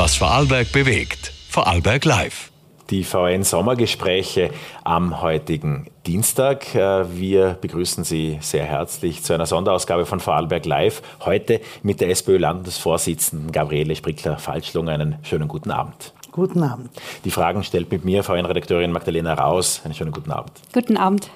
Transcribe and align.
was 0.00 0.16
Vorarlberg 0.16 0.72
bewegt. 0.72 1.30
Vorarlberg 1.50 2.06
Live. 2.06 2.50
Die 2.88 3.04
VN-Sommergespräche 3.04 4.50
am 4.82 5.20
heutigen 5.20 5.90
Dienstag. 6.06 6.74
Äh, 6.74 7.14
wir 7.18 7.58
begrüßen 7.60 8.02
Sie 8.04 8.38
sehr 8.40 8.64
herzlich 8.64 9.22
zu 9.22 9.34
einer 9.34 9.44
Sonderausgabe 9.44 10.06
von 10.06 10.18
Vorarlberg 10.18 10.64
Live. 10.64 11.02
Heute 11.26 11.60
mit 11.82 12.00
der 12.00 12.08
SPÖ-Landesvorsitzenden 12.08 13.52
Gabriele 13.52 13.94
Sprickler-Falschlung. 13.94 14.88
Einen 14.88 15.18
schönen 15.22 15.48
guten 15.48 15.70
Abend. 15.70 16.14
Guten 16.32 16.62
Abend. 16.62 16.88
Die 17.26 17.30
Fragen 17.30 17.62
stellt 17.62 17.90
mit 17.92 18.02
mir 18.02 18.22
VN-Redakteurin 18.22 18.92
Magdalena 18.92 19.34
Raus. 19.34 19.82
Einen 19.84 19.92
schönen 19.92 20.12
guten 20.12 20.32
Abend. 20.32 20.52
Guten 20.72 20.96
Abend. 20.96 21.28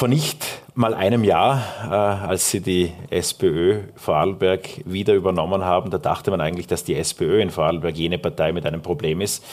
Vor 0.00 0.08
nicht 0.08 0.46
mal 0.74 0.94
einem 0.94 1.24
Jahr, 1.24 1.62
äh, 1.84 1.94
als 2.26 2.50
Sie 2.50 2.60
die 2.60 2.90
SPÖ 3.10 3.80
Vorarlberg 3.96 4.66
wieder 4.86 5.12
übernommen 5.12 5.62
haben, 5.62 5.90
da 5.90 5.98
dachte 5.98 6.30
man 6.30 6.40
eigentlich, 6.40 6.66
dass 6.66 6.84
die 6.84 6.94
SPÖ 6.94 7.42
in 7.42 7.50
Vorarlberg 7.50 7.94
jene 7.94 8.16
Partei 8.16 8.52
mit 8.52 8.64
einem 8.64 8.80
Problem 8.80 9.20
ist. 9.20 9.44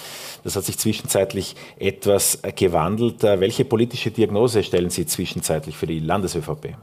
Das 0.45 0.55
hat 0.55 0.63
sich 0.63 0.77
zwischenzeitlich 0.77 1.57
etwas 1.77 2.39
gewandelt. 2.55 3.25
Äh, 3.25 3.41
welche 3.41 3.65
politische 3.65 4.09
Diagnose 4.09 4.63
stellen 4.63 4.89
Sie 4.89 5.05
zwischenzeitlich 5.05 5.75
für 5.75 5.85
die 5.85 5.99
Landes-ÖVP? 5.99 6.75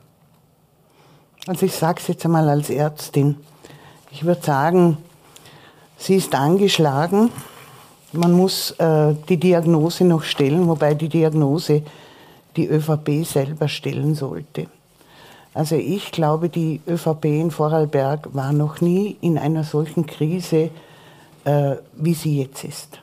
Also 1.46 1.64
ich 1.64 1.72
sage 1.72 2.00
es 2.02 2.08
jetzt 2.08 2.27
einmal 2.27 2.50
als 2.50 2.69
Ärztin. 2.69 3.36
Ich 4.10 4.27
würde 4.27 4.42
sagen, 4.42 4.98
sie 5.96 6.16
ist 6.16 6.34
angeschlagen. 6.34 7.30
Man 8.12 8.33
muss 8.33 8.72
äh, 8.72 9.14
die 9.27 9.38
Diagnose 9.38 10.05
noch 10.05 10.22
stellen, 10.22 10.69
wobei 10.69 10.92
die 10.92 11.08
Diagnose 11.08 11.83
die 12.56 12.68
ÖVP 12.68 13.24
selber 13.24 13.68
stellen 13.68 14.14
sollte. 14.14 14.66
Also 15.54 15.76
ich 15.76 16.10
glaube, 16.10 16.48
die 16.48 16.80
ÖVP 16.86 17.27
in 17.27 17.50
Vorarlberg 17.50 18.34
war 18.34 18.52
noch 18.52 18.80
nie 18.80 19.16
in 19.20 19.38
einer 19.38 19.62
solchen 19.62 20.06
Krise, 20.06 20.70
äh, 21.44 21.77
wie 21.94 22.14
sie 22.14 22.40
jetzt 22.40 22.64
ist. 22.64 22.98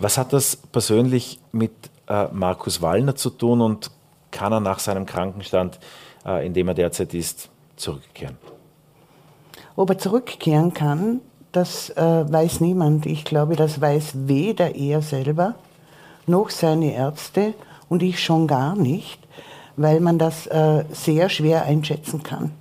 Was 0.00 0.16
hat 0.16 0.32
das 0.32 0.56
persönlich 0.56 1.40
mit 1.52 1.72
äh, 2.08 2.26
Markus 2.32 2.80
Wallner 2.80 3.16
zu 3.16 3.30
tun 3.30 3.60
und 3.60 3.90
kann 4.30 4.52
er 4.52 4.60
nach 4.60 4.78
seinem 4.78 5.04
Krankenstand, 5.04 5.78
äh, 6.24 6.46
in 6.46 6.54
dem 6.54 6.68
er 6.68 6.74
derzeit 6.74 7.12
ist, 7.12 7.50
zurückkehren? 7.76 8.38
Ob 9.76 9.90
er 9.90 9.98
zurückkehren 9.98 10.72
kann, 10.72 11.20
das 11.52 11.90
äh, 11.90 12.24
weiß 12.32 12.60
niemand. 12.60 13.06
Ich 13.06 13.24
glaube, 13.24 13.56
das 13.56 13.80
weiß 13.80 14.12
weder 14.26 14.74
er 14.74 15.02
selber 15.02 15.54
noch 16.26 16.50
seine 16.50 16.94
Ärzte 16.94 17.54
und 17.88 18.02
ich 18.02 18.22
schon 18.22 18.46
gar 18.46 18.76
nicht, 18.76 19.18
weil 19.76 20.00
man 20.00 20.18
das 20.18 20.46
äh, 20.46 20.84
sehr 20.92 21.28
schwer 21.28 21.64
einschätzen 21.64 22.22
kann, 22.22 22.52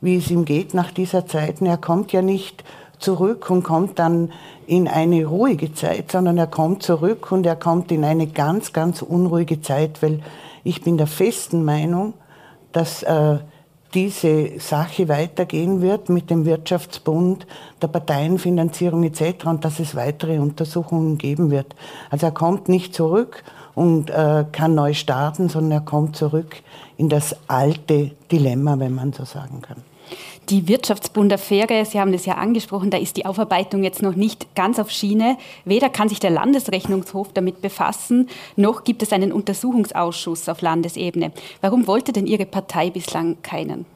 wie 0.00 0.16
es 0.16 0.30
ihm 0.30 0.44
geht 0.44 0.74
nach 0.74 0.90
dieser 0.90 1.26
Zeit. 1.26 1.60
Und 1.60 1.66
er 1.66 1.78
kommt 1.78 2.12
ja 2.12 2.22
nicht 2.22 2.64
zurück 2.98 3.50
und 3.50 3.64
kommt 3.64 3.98
dann 3.98 4.32
in 4.66 4.88
eine 4.88 5.26
ruhige 5.26 5.74
Zeit, 5.74 6.12
sondern 6.12 6.38
er 6.38 6.46
kommt 6.46 6.82
zurück 6.82 7.32
und 7.32 7.44
er 7.44 7.56
kommt 7.56 7.90
in 7.90 8.04
eine 8.04 8.28
ganz, 8.28 8.72
ganz 8.72 9.02
unruhige 9.02 9.60
Zeit, 9.60 10.02
weil 10.02 10.20
ich 10.64 10.82
bin 10.82 10.96
der 10.96 11.08
festen 11.08 11.64
Meinung, 11.64 12.14
dass 12.70 13.02
äh, 13.02 13.38
diese 13.94 14.58
Sache 14.58 15.08
weitergehen 15.08 15.82
wird 15.82 16.08
mit 16.08 16.30
dem 16.30 16.46
Wirtschaftsbund, 16.46 17.46
der 17.82 17.88
Parteienfinanzierung 17.88 19.02
etc. 19.02 19.44
und 19.44 19.64
dass 19.64 19.80
es 19.80 19.94
weitere 19.94 20.38
Untersuchungen 20.38 21.18
geben 21.18 21.50
wird. 21.50 21.74
Also 22.08 22.26
er 22.26 22.32
kommt 22.32 22.68
nicht 22.68 22.94
zurück 22.94 23.42
und 23.74 24.10
äh, 24.10 24.44
kann 24.52 24.74
neu 24.74 24.94
starten, 24.94 25.48
sondern 25.48 25.72
er 25.72 25.80
kommt 25.80 26.16
zurück 26.16 26.62
in 26.96 27.08
das 27.08 27.36
alte 27.48 28.10
Dilemma, 28.30 28.78
wenn 28.78 28.94
man 28.94 29.12
so 29.12 29.24
sagen 29.24 29.62
kann. 29.62 29.78
Die 30.48 30.66
Wirtschaftsbund-Affäre, 30.68 31.84
Sie 31.84 32.00
haben 32.00 32.12
das 32.12 32.26
ja 32.26 32.34
angesprochen, 32.34 32.90
da 32.90 32.98
ist 32.98 33.16
die 33.16 33.24
Aufarbeitung 33.26 33.84
jetzt 33.84 34.02
noch 34.02 34.16
nicht 34.16 34.54
ganz 34.54 34.78
auf 34.78 34.90
Schiene. 34.90 35.38
Weder 35.64 35.88
kann 35.88 36.08
sich 36.08 36.18
der 36.20 36.30
Landesrechnungshof 36.30 37.32
damit 37.32 37.62
befassen, 37.62 38.28
noch 38.56 38.84
gibt 38.84 39.02
es 39.02 39.12
einen 39.12 39.32
Untersuchungsausschuss 39.32 40.48
auf 40.48 40.60
Landesebene. 40.60 41.32
Warum 41.60 41.86
wollte 41.86 42.12
denn 42.12 42.26
Ihre 42.26 42.44
Partei 42.44 42.90
bislang 42.90 43.36
keinen? 43.42 43.86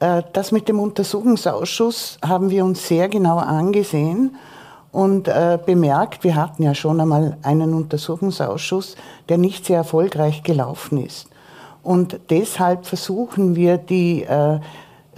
Äh, 0.00 0.22
das 0.32 0.52
mit 0.52 0.68
dem 0.68 0.80
Untersuchungsausschuss 0.80 2.18
haben 2.24 2.50
wir 2.50 2.64
uns 2.64 2.88
sehr 2.88 3.08
genau 3.08 3.36
angesehen 3.36 4.36
und 4.96 5.28
äh, 5.28 5.58
bemerkt, 5.62 6.24
wir 6.24 6.36
hatten 6.36 6.62
ja 6.62 6.74
schon 6.74 6.98
einmal 7.02 7.36
einen 7.42 7.74
Untersuchungsausschuss, 7.74 8.96
der 9.28 9.36
nicht 9.36 9.66
sehr 9.66 9.76
erfolgreich 9.76 10.42
gelaufen 10.42 11.04
ist. 11.04 11.28
Und 11.82 12.18
deshalb 12.30 12.86
versuchen 12.86 13.56
wir 13.56 13.76
die 13.76 14.22
äh, 14.22 14.58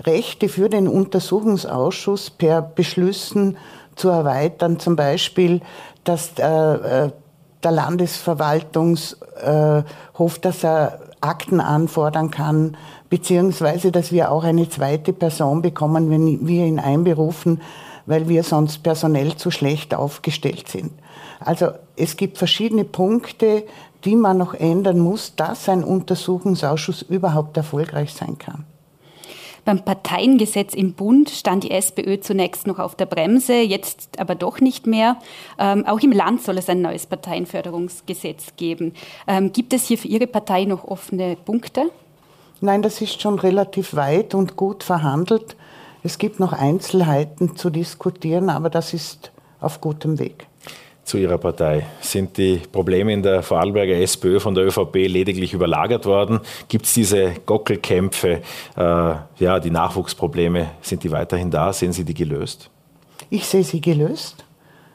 Rechte 0.01 0.49
für 0.49 0.69
den 0.69 0.89
Untersuchungsausschuss 0.89 2.31
per 2.31 2.61
Beschlüssen 2.61 3.57
zu 3.95 4.09
erweitern. 4.09 4.81
Zum 4.81 4.97
Beispiel, 4.97 5.61
dass 6.03 6.33
äh, 6.39 7.05
äh 7.05 7.11
der 7.63 7.73
Landesverwaltungshof, 7.73 9.17
äh, 9.43 10.41
dass 10.41 10.65
er 10.65 11.01
Akten 11.21 11.61
anfordern 11.61 12.33
kann, 12.33 12.77
beziehungsweise 13.11 13.93
dass 13.93 14.11
wir 14.11 14.33
auch 14.33 14.43
eine 14.43 14.69
zweite 14.69 15.13
Person 15.13 15.63
bekommen, 15.63 16.11
wenn 16.11 16.47
wir 16.47 16.67
ihn 16.67 16.79
einberufen, 16.81 17.61
weil 18.09 18.29
wir 18.29 18.43
sonst 18.43 18.83
personell 18.83 19.37
zu 19.37 19.51
schlecht 19.51 19.95
aufgestellt 19.95 20.69
sind. 20.69 20.91
Also 21.41 21.69
es 21.95 22.17
gibt 22.17 22.39
verschiedene 22.39 22.85
Punkte, 22.85 23.65
die 24.05 24.17
man 24.17 24.39
noch 24.39 24.55
ändern 24.55 24.99
muss, 24.99 25.37
dass 25.37 25.69
ein 25.69 25.85
Untersuchungsausschuss 25.85 27.03
überhaupt 27.03 27.57
erfolgreich 27.57 28.15
sein 28.15 28.39
kann. 28.39 28.65
Beim 29.67 29.85
Parteiengesetz 29.85 30.73
im 30.73 30.95
Bund 30.95 31.29
stand 31.29 31.65
die 31.65 31.71
SPÖ 31.71 32.21
zunächst 32.21 32.67
noch 32.67 32.79
auf 32.79 32.95
der 32.95 33.05
Bremse, 33.05 33.61
jetzt 33.61 34.19
aber 34.19 34.35
doch 34.35 34.61
nicht 34.61 34.87
mehr. 34.87 35.19
Ähm, 35.59 35.85
auch 35.85 36.01
im 36.01 36.13
Land 36.13 36.43
soll 36.43 36.57
es 36.57 36.71
ein 36.71 36.81
neues 36.81 37.05
Parteienförderungsgesetz 37.05 38.55
geben. 38.57 38.95
Ähm, 39.27 39.53
gibt 39.53 39.75
es 39.75 39.87
hier 39.87 39.99
für 39.99 40.09
Ihre 40.09 40.27
Partei 40.27 40.65
noch 40.65 40.85
offene 40.85 41.37
Punkte? 41.37 41.91
Nein, 42.63 42.81
das 42.81 43.03
ist 43.03 43.21
schon 43.21 43.39
relativ 43.39 43.95
weit 43.95 44.35
und 44.35 44.57
gut 44.57 44.83
verhandelt. 44.83 45.55
Es 46.09 46.17
gibt 46.17 46.41
noch 46.41 46.55
Einzelheiten 46.55 47.55
zu 47.55 47.69
diskutieren, 47.69 48.49
aber 48.49 48.71
das 48.71 48.95
ist 48.95 49.31
auf 49.61 49.83
gutem 49.83 50.19
Weg. 50.19 50.47
Zu 51.05 51.19
Ihrer 51.19 51.37
Partei. 51.37 51.85
Sind 52.01 52.39
die 52.39 52.63
Probleme 52.73 53.13
in 53.13 53.23
der 53.23 53.43
Vorarlberger 53.43 53.93
SPÖ 53.93 54.41
von 54.41 54.55
der 54.55 54.65
ÖVP 54.65 55.07
lediglich 55.07 55.53
überlagert 55.53 56.07
worden? 56.07 56.41
Gibt 56.69 56.87
es 56.87 56.95
diese 56.95 57.35
Gockelkämpfe, 57.45 58.41
äh, 58.75 59.15
ja, 59.39 59.61
die 59.61 59.71
Nachwuchsprobleme, 59.71 60.71
sind 60.81 61.05
die 61.05 61.11
weiterhin 61.11 61.51
da? 61.51 61.75
Sehen 61.75 61.93
Sie 61.93 62.05
die 62.05 62.15
gelöst? 62.15 62.71
Ich 63.29 63.45
sehe 63.45 63.63
sie 63.63 63.83
gelöst. 63.83 64.47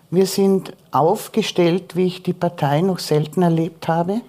Wir 0.10 0.26
sind 0.26 0.74
aufgestellt, 0.90 1.96
wie 1.96 2.08
ich 2.08 2.24
die 2.24 2.34
Partei 2.34 2.82
noch 2.82 2.98
selten 2.98 3.44
erlebt 3.44 3.88
habe, 3.88 4.22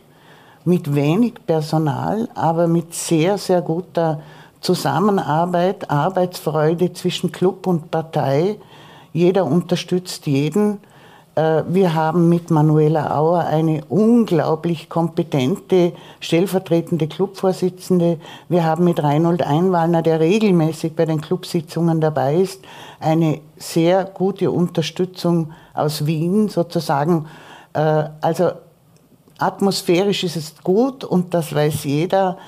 mit 0.67 0.95
wenig 0.95 1.47
Personal, 1.47 2.29
aber 2.35 2.67
mit 2.67 2.93
sehr, 2.93 3.39
sehr 3.39 3.63
guter 3.63 4.21
Zusammenarbeit, 4.65 5.91
Arbeitsfreude 5.91 6.95
zwischen 6.95 7.31
Club 7.33 7.67
und 7.67 7.91
Partei. 7.91 8.57
Jeder 9.13 9.45
unterstützt 9.45 10.27
jeden. 10.27 10.79
Äh, 11.35 11.65
wir 11.69 11.93
haben 11.93 12.31
mit 12.31 12.51
Manuela 12.51 13.15
Auer 13.15 13.41
eine 13.41 13.85
unglaublich 13.91 14.89
kompetente 14.89 15.93
stellvertretende 16.19 17.09
Clubvorsitzende. 17.09 18.19
Wir 18.49 18.65
haben 18.65 18.85
mit 18.85 19.03
Reinhold 19.03 19.43
Einwallner, 19.43 20.01
der 20.01 20.21
regelmäßig 20.21 20.97
bei 20.97 21.05
den 21.05 21.21
Clubsitzungen 21.21 22.01
dabei 22.01 22.37
ist, 22.37 22.63
eine 23.01 23.43
sehr 23.59 24.07
gute 24.07 24.51
Unterstützung 24.51 25.53
aus 25.75 26.07
Wien 26.07 26.49
sozusagen. 26.49 27.27
Äh, 27.75 28.05
also 28.23 28.53
atmosphärisch 29.37 30.25
ist 30.25 30.37
es 30.37 30.55
gut 30.65 31.05
und 31.05 31.35
das 31.35 31.55
weiß 31.55 31.85
jeder, 31.85 32.39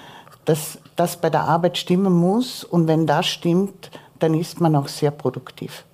dass 0.47 0.79
das 0.97 1.17
bei 1.19 1.31
der 1.31 1.43
Arbeit 1.43 1.79
stimmen 1.79 2.13
muss. 2.13 2.65
Und 2.65 2.89
wenn 2.89 3.07
das 3.07 3.27
stimmt, 3.27 3.91
dann 4.19 4.35
ist 4.35 4.61
man 4.61 4.75
auch 4.77 4.89
sehr 4.89 5.11
produktiv. 5.11 5.85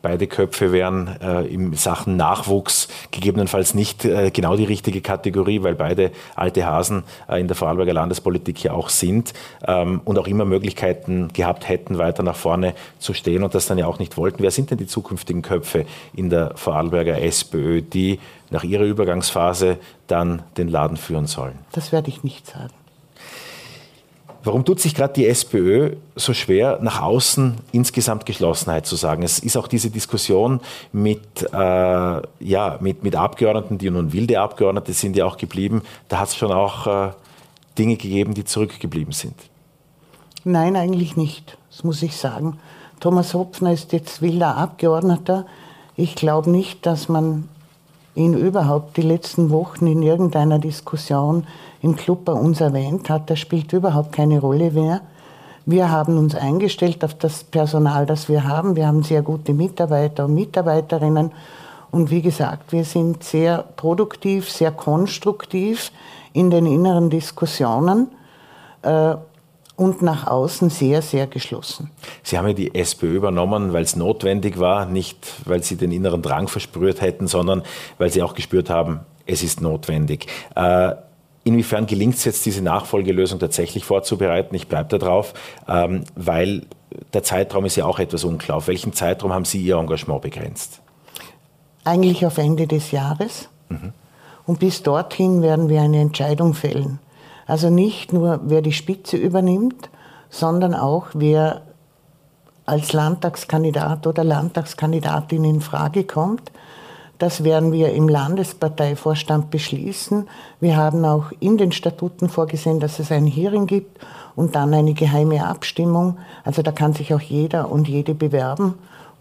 Beide 0.00 0.28
Köpfe 0.28 0.70
wären 0.70 1.20
äh, 1.20 1.42
in 1.46 1.74
Sachen 1.74 2.16
Nachwuchs 2.16 2.86
gegebenenfalls 3.10 3.74
nicht 3.74 4.04
äh, 4.04 4.30
genau 4.30 4.56
die 4.56 4.64
richtige 4.64 5.00
Kategorie, 5.00 5.64
weil 5.64 5.74
beide 5.74 6.12
alte 6.36 6.64
Hasen 6.64 7.02
äh, 7.28 7.40
in 7.40 7.48
der 7.48 7.56
Vorarlberger 7.56 7.94
Landespolitik 7.94 8.62
ja 8.62 8.72
auch 8.72 8.90
sind 8.90 9.32
ähm, 9.66 10.00
und 10.04 10.16
auch 10.18 10.28
immer 10.28 10.44
Möglichkeiten 10.44 11.28
gehabt 11.32 11.68
hätten, 11.68 11.98
weiter 11.98 12.22
nach 12.22 12.36
vorne 12.36 12.74
zu 13.00 13.12
stehen 13.12 13.42
und 13.42 13.56
das 13.56 13.66
dann 13.66 13.76
ja 13.76 13.88
auch 13.88 13.98
nicht 13.98 14.16
wollten. 14.16 14.40
Wer 14.40 14.52
sind 14.52 14.70
denn 14.70 14.78
die 14.78 14.86
zukünftigen 14.86 15.42
Köpfe 15.42 15.84
in 16.14 16.30
der 16.30 16.52
Vorarlberger 16.54 17.20
SPÖ, 17.20 17.82
die 17.82 18.20
nach 18.50 18.62
ihrer 18.62 18.84
Übergangsphase 18.84 19.78
dann 20.06 20.42
den 20.56 20.68
Laden 20.68 20.96
führen 20.96 21.26
sollen? 21.26 21.58
Das 21.72 21.90
werde 21.90 22.08
ich 22.08 22.22
nicht 22.22 22.46
sagen. 22.46 22.77
Warum 24.44 24.64
tut 24.64 24.80
sich 24.80 24.94
gerade 24.94 25.14
die 25.14 25.26
SPÖ 25.26 25.96
so 26.14 26.32
schwer, 26.32 26.78
nach 26.80 27.02
außen 27.02 27.56
insgesamt 27.72 28.24
Geschlossenheit 28.24 28.86
zu 28.86 28.94
sagen? 28.94 29.22
Es 29.22 29.40
ist 29.40 29.56
auch 29.56 29.66
diese 29.66 29.90
Diskussion 29.90 30.60
mit, 30.92 31.42
äh, 31.52 31.56
ja, 31.56 32.78
mit, 32.80 33.02
mit 33.02 33.16
Abgeordneten, 33.16 33.78
die 33.78 33.90
nun 33.90 34.12
wilde 34.12 34.40
Abgeordnete 34.40 34.92
sind 34.92 35.16
ja 35.16 35.26
auch 35.26 35.36
geblieben. 35.36 35.82
Da 36.08 36.20
hat 36.20 36.28
es 36.28 36.36
schon 36.36 36.52
auch 36.52 36.86
äh, 36.86 37.10
Dinge 37.78 37.96
gegeben, 37.96 38.34
die 38.34 38.44
zurückgeblieben 38.44 39.12
sind. 39.12 39.34
Nein, 40.44 40.76
eigentlich 40.76 41.16
nicht. 41.16 41.58
Das 41.70 41.82
muss 41.82 42.02
ich 42.02 42.16
sagen. 42.16 42.58
Thomas 43.00 43.34
Hopfner 43.34 43.72
ist 43.72 43.92
jetzt 43.92 44.22
wilder 44.22 44.56
Abgeordneter. 44.56 45.46
Ich 45.96 46.14
glaube 46.14 46.50
nicht, 46.50 46.86
dass 46.86 47.08
man 47.08 47.48
ihn 48.14 48.34
überhaupt 48.34 48.96
die 48.96 49.02
letzten 49.02 49.50
Wochen 49.50 49.86
in 49.86 50.02
irgendeiner 50.02 50.58
Diskussion 50.58 51.46
im 51.82 51.96
Club 51.96 52.24
bei 52.24 52.32
uns 52.32 52.60
erwähnt 52.60 53.08
hat. 53.10 53.30
Das 53.30 53.38
spielt 53.38 53.72
überhaupt 53.72 54.12
keine 54.12 54.40
Rolle 54.40 54.70
mehr. 54.70 55.00
Wir 55.66 55.90
haben 55.90 56.16
uns 56.16 56.34
eingestellt 56.34 57.04
auf 57.04 57.14
das 57.14 57.44
Personal, 57.44 58.06
das 58.06 58.28
wir 58.28 58.44
haben. 58.44 58.74
Wir 58.74 58.86
haben 58.86 59.02
sehr 59.02 59.22
gute 59.22 59.52
Mitarbeiter 59.52 60.24
und 60.24 60.34
Mitarbeiterinnen. 60.34 61.30
Und 61.90 62.10
wie 62.10 62.22
gesagt, 62.22 62.72
wir 62.72 62.84
sind 62.84 63.22
sehr 63.22 63.64
produktiv, 63.76 64.50
sehr 64.50 64.72
konstruktiv 64.72 65.92
in 66.32 66.50
den 66.50 66.66
inneren 66.66 67.10
Diskussionen 67.10 68.08
äh, 68.82 69.14
und 69.76 70.02
nach 70.02 70.26
außen 70.26 70.70
sehr, 70.70 71.02
sehr 71.02 71.26
geschlossen. 71.26 71.90
Sie 72.22 72.36
haben 72.36 72.48
ja 72.48 72.54
die 72.54 72.74
SPÖ 72.74 73.16
übernommen, 73.16 73.72
weil 73.72 73.84
es 73.84 73.94
notwendig 73.94 74.58
war, 74.58 74.86
nicht 74.86 75.18
weil 75.46 75.62
Sie 75.62 75.76
den 75.76 75.92
inneren 75.92 76.20
Drang 76.20 76.48
verspürt 76.48 77.00
hätten, 77.00 77.26
sondern 77.26 77.62
weil 77.98 78.10
Sie 78.10 78.22
auch 78.22 78.34
gespürt 78.34 78.70
haben, 78.70 79.00
es 79.26 79.42
ist 79.42 79.60
notwendig. 79.60 80.26
Äh, 80.54 80.94
Inwiefern 81.48 81.86
gelingt 81.86 82.16
es 82.16 82.26
jetzt, 82.26 82.44
diese 82.44 82.60
Nachfolgelösung 82.60 83.38
tatsächlich 83.38 83.86
vorzubereiten? 83.86 84.54
Ich 84.54 84.68
bleibe 84.68 84.90
da 84.90 84.98
drauf, 84.98 85.32
ähm, 85.66 86.04
weil 86.14 86.66
der 87.14 87.22
Zeitraum 87.22 87.64
ist 87.64 87.74
ja 87.76 87.86
auch 87.86 87.98
etwas 87.98 88.22
unklar. 88.24 88.58
Auf 88.58 88.68
welchen 88.68 88.92
Zeitraum 88.92 89.32
haben 89.32 89.46
Sie 89.46 89.62
Ihr 89.62 89.78
Engagement 89.78 90.20
begrenzt? 90.20 90.82
Eigentlich 91.84 92.26
auf 92.26 92.36
Ende 92.36 92.66
des 92.66 92.90
Jahres. 92.90 93.48
Mhm. 93.70 93.94
Und 94.44 94.58
bis 94.58 94.82
dorthin 94.82 95.40
werden 95.40 95.70
wir 95.70 95.80
eine 95.80 96.02
Entscheidung 96.02 96.52
fällen. 96.52 96.98
Also 97.46 97.70
nicht 97.70 98.12
nur, 98.12 98.40
wer 98.44 98.60
die 98.60 98.72
Spitze 98.72 99.16
übernimmt, 99.16 99.88
sondern 100.28 100.74
auch, 100.74 101.06
wer 101.14 101.62
als 102.66 102.92
Landtagskandidat 102.92 104.06
oder 104.06 104.22
Landtagskandidatin 104.22 105.44
in 105.44 105.60
Frage 105.62 106.04
kommt. 106.04 106.52
Das 107.18 107.42
werden 107.42 107.72
wir 107.72 107.92
im 107.92 108.08
Landesparteivorstand 108.08 109.50
beschließen. 109.50 110.28
Wir 110.60 110.76
haben 110.76 111.04
auch 111.04 111.32
in 111.40 111.58
den 111.58 111.72
Statuten 111.72 112.28
vorgesehen, 112.28 112.78
dass 112.78 113.00
es 113.00 113.10
ein 113.10 113.26
Hearing 113.26 113.66
gibt 113.66 113.98
und 114.36 114.54
dann 114.54 114.72
eine 114.72 114.94
geheime 114.94 115.44
Abstimmung. 115.44 116.18
Also 116.44 116.62
da 116.62 116.70
kann 116.70 116.92
sich 116.92 117.12
auch 117.12 117.20
jeder 117.20 117.72
und 117.72 117.88
jede 117.88 118.14
bewerben. 118.14 118.74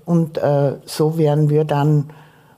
Und 0.05 0.37
äh, 0.37 0.77
so 0.85 1.17
werden 1.17 1.49
wir 1.49 1.65
dann, 1.65 2.11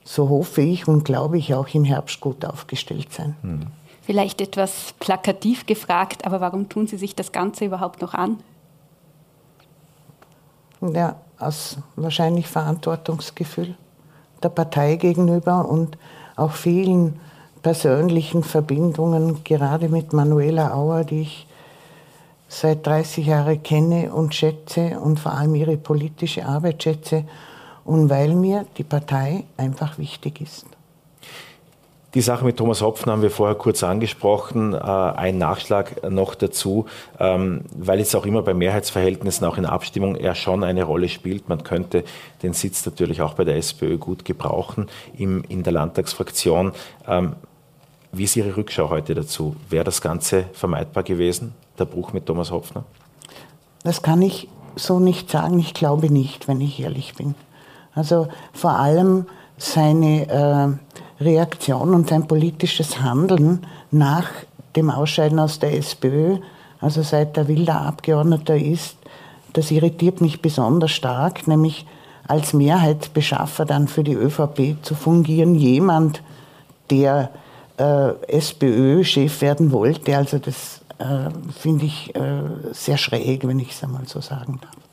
so 0.03 0.27
hoffe 0.27 0.62
ich 0.62 0.89
und 0.89 1.06
glaube 1.06 1.38
ich, 1.38 1.53
auch 1.53 1.69
im 1.74 1.85
Herbst 1.85 2.19
gut 2.19 2.44
aufgestellt 2.44 3.13
sein. 3.13 3.38
Hm. 3.42 3.68
Vielleicht 4.01 4.42
etwas 4.42 4.94
plakativ 5.00 5.65
gefragt, 5.65 6.25
aber 6.25 6.42
warum 6.42 6.68
tun 6.68 6.88
Sie 6.88 6.97
sich 6.97 7.15
das 7.15 7.31
Ganze 7.31 7.63
überhaupt 7.63 8.01
noch 8.01 8.13
an? 8.13 8.39
Ja, 10.81 11.15
aus 11.38 11.77
wahrscheinlich 11.95 12.47
Verantwortungsgefühl 12.47 13.75
der 14.44 14.50
Partei 14.50 14.95
gegenüber 14.95 15.68
und 15.68 15.97
auch 16.36 16.51
vielen 16.51 17.19
persönlichen 17.62 18.44
Verbindungen, 18.44 19.44
gerade 19.44 19.89
mit 19.89 20.13
Manuela 20.13 20.74
Auer, 20.74 21.03
die 21.03 21.21
ich 21.21 21.47
seit 22.47 22.86
30 22.86 23.27
Jahren 23.27 23.62
kenne 23.62 24.12
und 24.13 24.33
schätze 24.33 25.00
und 25.00 25.19
vor 25.19 25.33
allem 25.33 25.56
ihre 25.56 25.77
politische 25.77 26.45
Arbeit 26.45 26.81
schätze 26.81 27.25
und 27.86 28.09
weil 28.09 28.33
mir 28.36 28.65
die 28.77 28.83
Partei 28.83 29.44
einfach 29.57 29.97
wichtig 29.97 30.42
ist. 30.42 30.65
Die 32.15 32.21
Sache 32.21 32.44
mit 32.44 32.57
Thomas 32.57 32.81
Hopfen 32.81 33.11
haben 33.11 33.21
wir 33.21 33.29
vorher 33.29 33.56
kurz 33.56 33.83
angesprochen. 33.83 34.73
Äh, 34.73 34.77
ein 34.77 35.38
Nachschlag 35.38 36.09
noch 36.09 36.33
dazu, 36.33 36.85
ähm, 37.19 37.61
weil 37.71 38.00
es 38.00 38.15
auch 38.15 38.25
immer 38.25 38.41
bei 38.41 38.56
Mehrheitsverhältnissen, 38.56 39.45
auch 39.45 39.57
in 39.57 39.65
Abstimmung, 39.65 40.15
er 40.15 40.33
schon 40.33 40.63
eine 40.63 40.83
Rolle 40.83 41.07
spielt. 41.07 41.50
Man 41.50 41.63
könnte 41.63 42.03
den 42.41 42.53
Sitz 42.53 42.83
natürlich 42.83 43.21
auch 43.21 43.35
bei 43.35 43.44
der 43.44 43.57
SPÖ 43.57 44.00
gut 44.00 44.25
gebrauchen 44.25 44.88
in 45.13 45.61
der 45.61 45.71
Landtagsfraktion. 45.71 46.71
Ähm, 47.07 47.35
wie 48.11 48.23
ist 48.23 48.35
Ihre 48.35 48.57
Rückschau 48.57 48.89
heute 48.89 49.13
dazu? 49.13 49.56
Wäre 49.69 49.83
das 49.83 50.01
Ganze 50.01 50.45
vermeidbar 50.53 51.03
gewesen, 51.03 51.53
der 51.77 51.85
Bruch 51.85 52.11
mit 52.11 52.25
Thomas 52.25 52.50
Hopfner? 52.50 52.85
Das 53.83 54.01
kann 54.01 54.23
ich 54.23 54.47
so 54.75 55.00
nicht 55.00 55.29
sagen. 55.29 55.59
Ich 55.59 55.75
glaube 55.75 56.11
nicht, 56.11 56.47
wenn 56.47 56.59
ich 56.59 56.79
ehrlich 56.79 57.13
bin. 57.13 57.35
Also 57.94 58.27
vor 58.51 58.71
allem 58.71 59.27
seine 59.57 60.27
äh, 60.27 61.00
Reaktion 61.19 61.94
und 61.94 62.10
sein 62.10 62.27
politisches 62.27 63.01
Handeln 63.01 63.66
nach 63.92 64.30
dem 64.75 64.89
Ausscheiden 64.89 65.39
aus 65.39 65.60
der 65.60 65.75
SPÖ, 65.75 66.38
also 66.80 67.01
seit 67.01 67.38
er 67.38 67.48
wilder 67.48 67.81
Abgeordneter 67.81 68.56
ist, 68.56 68.95
das 69.54 69.71
irritiert 69.71 70.21
mich 70.21 70.42
besonders 70.42 70.92
stark, 70.92 71.48
nämlich 71.48 71.86
als 72.27 72.54
Mehrheitsbeschaffer 72.54 73.66
dann 73.66 73.88
für 73.88 74.04
die 74.04 74.13
ÖVP 74.13 74.77
zu 74.83 74.94
fungieren, 74.94 75.56
jemand, 75.56 76.21
der 76.92 77.31
äh, 77.77 78.12
SPÖ-Chef 78.27 79.42
werden 79.42 79.71
wollte. 79.71 80.16
Also 80.16 80.38
das 80.38 80.81
äh, 81.00 81.30
finde 81.57 81.86
ich 81.86 82.16
äh, 82.16 82.44
sehr 82.71 82.98
schräg, 82.98 83.48
wenn 83.48 83.60
ich 83.60 83.71
es 83.71 83.83
einmal 83.83 84.06
so 84.06 84.21
sagen 84.21 84.60
darf. 84.62 84.88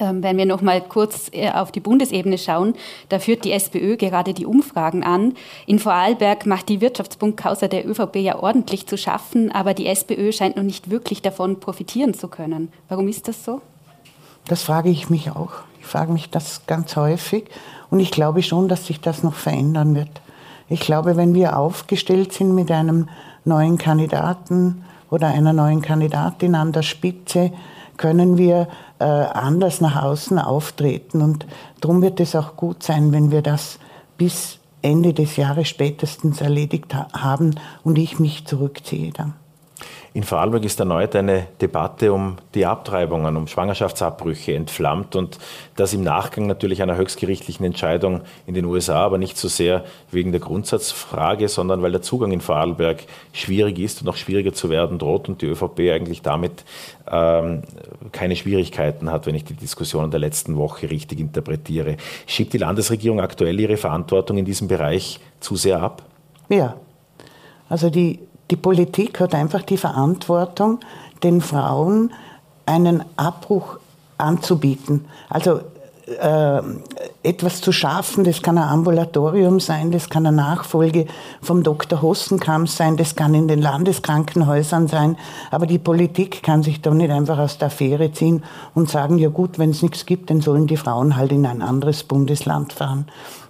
Ähm, 0.00 0.22
wenn 0.22 0.38
wir 0.38 0.46
noch 0.46 0.62
mal 0.62 0.80
kurz 0.80 1.30
äh, 1.32 1.50
auf 1.50 1.70
die 1.70 1.80
Bundesebene 1.80 2.38
schauen, 2.38 2.74
da 3.10 3.18
führt 3.18 3.44
die 3.44 3.52
SPÖ 3.52 3.98
gerade 3.98 4.32
die 4.32 4.46
Umfragen 4.46 5.04
an. 5.04 5.34
In 5.66 5.78
Vorarlberg 5.78 6.46
macht 6.46 6.70
die 6.70 6.80
Wirtschaftsbundkausa 6.80 7.68
der 7.68 7.86
ÖVP 7.86 8.16
ja 8.16 8.38
ordentlich 8.38 8.86
zu 8.86 8.96
schaffen, 8.96 9.52
aber 9.52 9.74
die 9.74 9.86
SPÖ 9.86 10.32
scheint 10.32 10.56
noch 10.56 10.62
nicht 10.62 10.88
wirklich 10.88 11.20
davon 11.20 11.60
profitieren 11.60 12.14
zu 12.14 12.28
können. 12.28 12.72
Warum 12.88 13.08
ist 13.08 13.28
das 13.28 13.44
so? 13.44 13.60
Das 14.46 14.62
frage 14.62 14.88
ich 14.88 15.10
mich 15.10 15.30
auch. 15.30 15.52
Ich 15.80 15.86
frage 15.86 16.12
mich 16.12 16.30
das 16.30 16.62
ganz 16.66 16.96
häufig 16.96 17.44
und 17.90 18.00
ich 18.00 18.10
glaube 18.10 18.42
schon, 18.42 18.68
dass 18.68 18.86
sich 18.86 19.00
das 19.00 19.22
noch 19.22 19.34
verändern 19.34 19.94
wird. 19.94 20.22
Ich 20.70 20.80
glaube, 20.80 21.16
wenn 21.16 21.34
wir 21.34 21.58
aufgestellt 21.58 22.32
sind 22.32 22.54
mit 22.54 22.70
einem 22.70 23.08
neuen 23.44 23.76
Kandidaten 23.76 24.84
oder 25.10 25.28
einer 25.28 25.52
neuen 25.52 25.82
Kandidatin 25.82 26.54
an 26.54 26.72
der 26.72 26.82
Spitze, 26.82 27.52
können 28.00 28.38
wir 28.38 28.66
äh, 28.98 29.04
anders 29.04 29.82
nach 29.82 30.02
außen 30.02 30.38
auftreten. 30.38 31.20
Und 31.20 31.44
darum 31.82 32.00
wird 32.00 32.18
es 32.18 32.34
auch 32.34 32.56
gut 32.56 32.82
sein, 32.82 33.12
wenn 33.12 33.30
wir 33.30 33.42
das 33.42 33.78
bis 34.16 34.58
Ende 34.80 35.12
des 35.12 35.36
Jahres 35.36 35.68
spätestens 35.68 36.40
erledigt 36.40 36.94
ha 36.94 37.08
haben 37.12 37.56
und 37.84 37.98
ich 37.98 38.18
mich 38.18 38.46
zurückziehe 38.46 39.12
dann. 39.12 39.34
In 40.12 40.24
Vorarlberg 40.24 40.64
ist 40.64 40.80
erneut 40.80 41.14
eine 41.14 41.46
Debatte 41.60 42.12
um 42.12 42.36
die 42.54 42.66
Abtreibungen, 42.66 43.36
um 43.36 43.46
Schwangerschaftsabbrüche 43.46 44.54
entflammt 44.54 45.14
und 45.14 45.38
das 45.76 45.94
im 45.94 46.02
Nachgang 46.02 46.48
natürlich 46.48 46.82
einer 46.82 46.96
höchstgerichtlichen 46.96 47.64
Entscheidung 47.64 48.22
in 48.44 48.54
den 48.54 48.64
USA, 48.64 49.04
aber 49.04 49.18
nicht 49.18 49.36
so 49.36 49.46
sehr 49.46 49.84
wegen 50.10 50.32
der 50.32 50.40
Grundsatzfrage, 50.40 51.48
sondern 51.48 51.82
weil 51.82 51.92
der 51.92 52.02
Zugang 52.02 52.32
in 52.32 52.40
Vorarlberg 52.40 53.04
schwierig 53.32 53.78
ist 53.78 54.00
und 54.00 54.06
noch 54.06 54.16
schwieriger 54.16 54.52
zu 54.52 54.68
werden 54.68 54.98
droht 54.98 55.28
und 55.28 55.42
die 55.42 55.46
ÖVP 55.46 55.78
eigentlich 55.92 56.22
damit 56.22 56.64
ähm, 57.08 57.62
keine 58.10 58.34
Schwierigkeiten 58.34 59.12
hat, 59.12 59.26
wenn 59.26 59.36
ich 59.36 59.44
die 59.44 59.54
Diskussion 59.54 60.10
der 60.10 60.18
letzten 60.18 60.56
Woche 60.56 60.90
richtig 60.90 61.20
interpretiere. 61.20 61.98
Schiebt 62.26 62.52
die 62.52 62.58
Landesregierung 62.58 63.20
aktuell 63.20 63.60
ihre 63.60 63.76
Verantwortung 63.76 64.38
in 64.38 64.44
diesem 64.44 64.66
Bereich 64.66 65.20
zu 65.38 65.54
sehr 65.54 65.80
ab? 65.80 66.02
Ja. 66.48 66.74
Also 67.68 67.90
die 67.90 68.18
die 68.50 68.56
Politik 68.56 69.20
hat 69.20 69.34
einfach 69.34 69.62
die 69.62 69.76
Verantwortung, 69.76 70.80
den 71.22 71.40
Frauen 71.40 72.12
einen 72.66 73.04
Abbruch 73.16 73.78
anzubieten. 74.18 75.06
Also 75.28 75.60
äh, 76.10 76.62
etwas 77.22 77.60
zu 77.60 77.72
schaffen, 77.72 78.24
das 78.24 78.42
kann 78.42 78.58
ein 78.58 78.68
Ambulatorium 78.68 79.60
sein, 79.60 79.90
das 79.90 80.08
kann 80.08 80.26
eine 80.26 80.36
Nachfolge 80.36 81.06
vom 81.40 81.62
Dr. 81.62 82.02
Hossenkamp 82.02 82.68
sein, 82.68 82.96
das 82.96 83.14
kann 83.14 83.34
in 83.34 83.48
den 83.48 83.60
Landeskrankenhäusern 83.62 84.88
sein, 84.88 85.16
aber 85.50 85.66
die 85.66 85.78
Politik 85.78 86.42
kann 86.42 86.62
sich 86.62 86.80
da 86.80 86.92
nicht 86.92 87.10
einfach 87.10 87.38
aus 87.38 87.58
der 87.58 87.68
Affäre 87.68 88.12
ziehen 88.12 88.42
und 88.74 88.90
sagen, 88.90 89.18
ja 89.18 89.28
gut, 89.28 89.58
wenn 89.58 89.70
es 89.70 89.82
nichts 89.82 90.06
gibt, 90.06 90.30
dann 90.30 90.40
sollen 90.40 90.66
die 90.66 90.76
Frauen 90.76 91.16
halt 91.16 91.32
in 91.32 91.46
ein 91.46 91.62
anderes 91.62 92.02
Bundesland 92.02 92.72
fahren. 92.72 93.06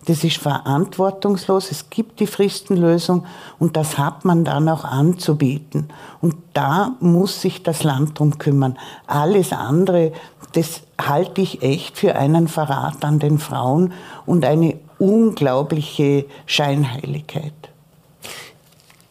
Das 0.06 0.24
ist 0.24 0.38
verantwortungslos. 0.38 1.70
Es 1.70 1.90
gibt 1.90 2.20
die 2.20 2.26
Fristenlösung 2.26 3.26
und 3.58 3.76
das 3.76 3.98
hat 3.98 4.24
man 4.24 4.44
dann 4.44 4.68
auch 4.68 4.84
anzubieten. 4.84 5.88
Und 6.22 6.36
da 6.54 6.96
muss 7.00 7.42
sich 7.42 7.62
das 7.62 7.84
Land 7.84 8.18
drum 8.18 8.38
kümmern. 8.38 8.78
Alles 9.06 9.52
andere, 9.52 10.12
das 10.52 10.82
halte 11.00 11.40
ich 11.40 11.62
echt 11.62 11.98
für 11.98 12.16
einen 12.16 12.48
Verrat 12.48 13.04
an 13.04 13.18
den 13.18 13.38
Frauen 13.38 13.92
und 14.26 14.44
eine 14.44 14.76
unglaubliche 14.98 16.26
Scheinheiligkeit 16.46 17.52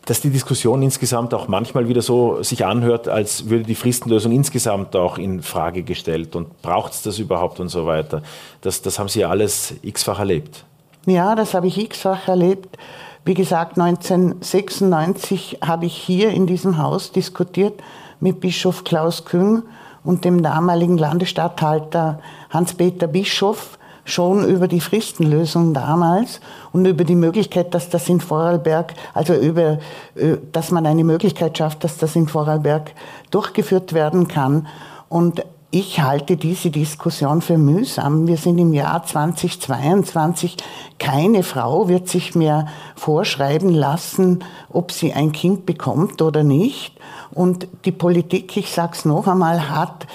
dass 0.10 0.22
die 0.22 0.32
Diskussion 0.32 0.82
insgesamt 0.82 1.36
auch 1.36 1.48
manchmal 1.48 1.88
wieder 1.88 2.02
so 2.02 2.42
sich 2.42 2.66
anhört, 2.66 3.08
als 3.08 3.48
würde 3.48 3.64
die 3.64 3.76
Fristenlösung 3.76 4.32
insgesamt 4.32 4.96
auch 4.96 5.20
in 5.20 5.44
Frage 5.44 5.84
gestellt 5.84 6.36
und 6.36 6.64
braucht 6.64 6.94
es 6.94 7.04
das 7.04 7.20
überhaupt 7.20 7.60
und 7.60 7.70
so 7.70 7.86
weiter. 7.86 8.24
Das, 8.62 8.82
das 8.82 8.98
haben 8.98 9.08
Sie 9.08 9.20
ja 9.20 9.30
alles 9.30 9.76
x-fach 9.84 10.18
erlebt. 10.18 10.66
Ja, 11.06 11.36
das 11.36 11.54
habe 11.54 11.68
ich 11.68 11.78
x-fach 11.78 12.28
erlebt. 12.28 12.76
Wie 13.24 13.36
gesagt, 13.36 13.78
1996 13.80 15.60
habe 15.62 15.86
ich 15.86 15.96
hier 15.96 16.32
in 16.32 16.48
diesem 16.48 16.80
Haus 16.80 17.12
diskutiert 17.12 17.80
mit 18.20 18.40
Bischof 18.40 18.84
Klaus 18.84 19.26
Küng 19.26 19.62
und 20.10 20.26
dem 20.26 20.42
damaligen 20.42 20.98
Landesstatthalter 20.98 22.20
Hans-Peter 22.50 23.06
Bischof 23.06 23.78
schon 24.06 24.44
über 24.44 24.68
die 24.68 24.80
Fristenlösung 24.80 25.76
damals 25.76 26.42
und 26.72 26.88
über 26.88 27.04
die 27.04 27.14
Möglichkeit, 27.14 27.76
dass 27.76 27.90
das 27.90 28.10
in 28.10 28.20
Vorarlberg, 28.20 28.96
also 29.14 29.36
über, 29.36 29.78
äh, 30.16 30.38
dass 30.52 30.72
man 30.72 30.88
eine 30.88 31.04
Möglichkeit 31.04 31.60
schafft, 31.60 31.84
dass 31.84 31.98
das 31.98 32.16
in 32.16 32.28
Vorarlberg 32.28 32.92
durchgeführt 33.30 33.94
werden 33.94 34.28
kann. 34.28 34.66
Und 35.10 35.46
ich 35.72 36.00
halte 36.00 36.36
diese 36.36 36.72
Diskussion 36.72 37.42
für 37.42 37.60
mühsam. 37.60 38.26
Wir 38.28 38.38
sind 38.38 38.58
im 38.58 38.74
Jahr 38.74 39.06
2022. 39.06 40.58
Keine 40.98 41.44
Frau 41.44 41.88
wird 41.88 42.10
sich 42.10 42.34
mehr 42.34 42.66
vorschreiben 42.96 43.70
lassen, 43.70 44.44
ob 44.70 44.92
sie 44.92 45.14
ein 45.14 45.32
Kind 45.32 45.68
bekommt 45.68 46.24
oder 46.24 46.44
nicht. 46.44 46.98
Und 47.32 47.68
die 47.86 47.92
Politik, 47.92 48.58
ich 48.58 48.72
sage 48.72 48.94
es 48.94 49.06
noch 49.06 49.28
einmal, 49.28 49.70
hat 49.70 50.08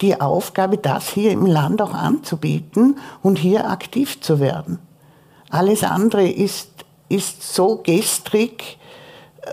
die 0.00 0.18
Aufgabe, 0.18 0.78
das 0.78 1.10
hier 1.10 1.30
im 1.30 1.44
Land 1.44 1.82
auch 1.82 1.92
anzubieten 1.92 2.98
und 3.22 3.38
hier 3.38 3.68
aktiv 3.70 4.22
zu 4.22 4.40
werden. 4.40 4.78
Alles 5.50 5.84
andere 5.84 6.26
ist, 6.26 6.70
ist 7.10 7.54
so 7.54 7.82
gestrig, 7.82 8.78
äh, 9.42 9.50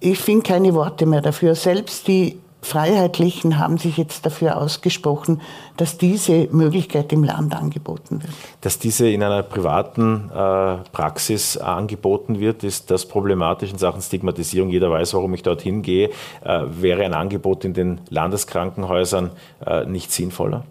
ich 0.00 0.18
finde 0.18 0.42
keine 0.42 0.74
Worte 0.74 1.06
mehr 1.06 1.20
dafür. 1.20 1.54
Selbst 1.54 2.06
die 2.06 2.38
Freiheitlichen 2.60 3.58
haben 3.58 3.78
sich 3.78 3.96
jetzt 3.96 4.26
dafür 4.26 4.56
ausgesprochen, 4.56 5.40
dass 5.76 5.96
diese 5.96 6.48
Möglichkeit 6.50 7.12
im 7.12 7.22
Land 7.22 7.54
angeboten 7.54 8.20
wird. 8.22 8.32
Dass 8.60 8.78
diese 8.78 9.08
in 9.08 9.22
einer 9.22 9.42
privaten 9.42 10.28
äh, 10.30 10.78
Praxis 10.90 11.56
angeboten 11.56 12.40
wird, 12.40 12.64
ist 12.64 12.90
das 12.90 13.06
problematisch 13.06 13.70
in 13.70 13.78
Sachen 13.78 14.02
Stigmatisierung. 14.02 14.70
Jeder 14.70 14.90
weiß, 14.90 15.14
warum 15.14 15.34
ich 15.34 15.42
dorthin 15.42 15.82
gehe. 15.82 16.10
Äh, 16.44 16.64
wäre 16.70 17.04
ein 17.04 17.14
Angebot 17.14 17.64
in 17.64 17.74
den 17.74 18.00
Landeskrankenhäusern 18.10 19.30
äh, 19.64 19.84
nicht 19.86 20.10
sinnvoller? 20.10 20.64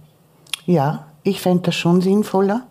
Ja, 0.66 1.06
ich 1.24 1.40
fände 1.40 1.64
das 1.64 1.76
schon 1.76 2.02
sinnvoller. 2.02 2.64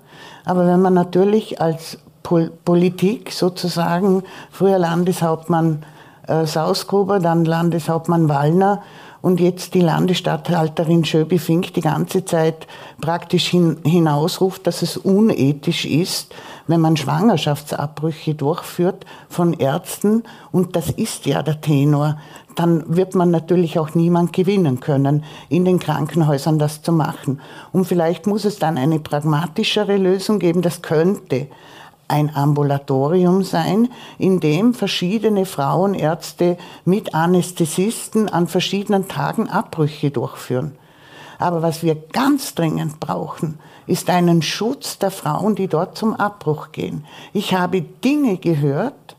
Aber 0.45 0.67
wenn 0.67 0.81
man 0.83 0.95
natürlich 0.95 1.61
als 1.61 1.99
Pol 2.23 2.51
Politik 2.65 3.33
sozusagen, 3.33 4.25
früher 4.51 4.79
Landeshauptmann 4.79 5.85
äh, 6.27 6.45
Sausgruber, 6.45 7.21
dann 7.21 7.45
Landeshauptmann 7.45 8.29
Wallner, 8.29 8.83
und 9.23 9.41
jetzt 9.41 9.75
die 9.75 9.81
Landesstatthalterin 9.81 11.05
Schöbi-Fink 11.05 11.75
die 11.75 11.81
ganze 11.81 12.25
Zeit 12.25 12.67
praktisch 13.01 13.49
hin, 13.49 13.79
hinausruft, 13.85 14.67
dass 14.67 14.83
es 14.83 14.97
unethisch 14.97 15.85
ist, 15.85 16.35
wenn 16.67 16.81
man 16.81 16.97
Schwangerschaftsabbrüche 16.97 18.35
durchführt 18.35 19.05
von 19.29 19.53
Ärzten, 19.53 20.25
und 20.53 20.77
das 20.77 20.91
ist 20.91 21.27
ja 21.27 21.43
der 21.43 21.61
Tenor, 21.61 22.19
dann 22.57 22.97
wird 22.97 23.15
man 23.15 23.31
natürlich 23.31 23.79
auch 23.79 23.95
niemand 23.95 24.33
gewinnen 24.33 24.81
können, 24.81 25.25
in 25.49 25.65
den 25.65 25.79
Krankenhäusern 25.79 26.59
das 26.59 26.83
zu 26.83 26.93
machen. 26.93 27.41
Und 27.73 27.87
vielleicht 27.87 28.27
muss 28.27 28.45
es 28.45 28.59
dann 28.59 28.79
eine 28.79 28.99
pragmatischere 28.99 29.97
Lösung 29.97 30.39
geben, 30.39 30.63
das 30.63 30.83
könnte 30.83 31.49
ein 32.09 32.35
Ambulatorium 32.35 33.43
sein, 33.43 33.89
in 34.19 34.41
dem 34.41 34.75
verschiedene 34.75 35.47
Frauenärzte 35.47 36.57
mit 36.85 37.15
Anästhesisten 37.15 38.29
an 38.29 38.47
verschiedenen 38.47 39.09
Tagen 39.09 39.49
Abbrüche 39.49 40.11
durchführen. 40.11 40.73
Aber 41.39 41.63
was 41.63 41.83
wir 41.83 41.95
ganz 41.95 42.55
dringend 42.55 43.01
brauchen, 43.01 43.59
ist 43.87 44.11
einen 44.11 44.43
Schutz 44.43 44.99
der 44.99 45.11
Frauen, 45.11 45.55
die 45.55 45.69
dort 45.69 45.97
zum 45.97 46.15
Abbruch 46.15 46.73
gehen. 46.73 47.05
Ich 47.33 47.55
habe 47.55 47.83
Dinge 47.83 48.39
gehört 48.39 49.17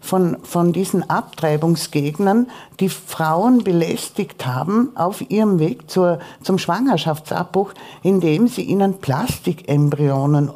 von, 0.00 0.38
von 0.42 0.72
diesen 0.72 1.08
Abtreibungsgegnern, 1.08 2.48
die 2.80 2.88
Frauen 2.88 3.62
belästigt 3.62 4.46
haben 4.46 4.90
auf 4.96 5.30
ihrem 5.30 5.58
Weg 5.58 5.90
zur, 5.90 6.18
zum 6.42 6.58
Schwangerschaftsabbruch, 6.58 7.72
indem 8.02 8.48
sie 8.48 8.62
ihnen 8.62 8.98
Plastikembryonen 8.98 10.50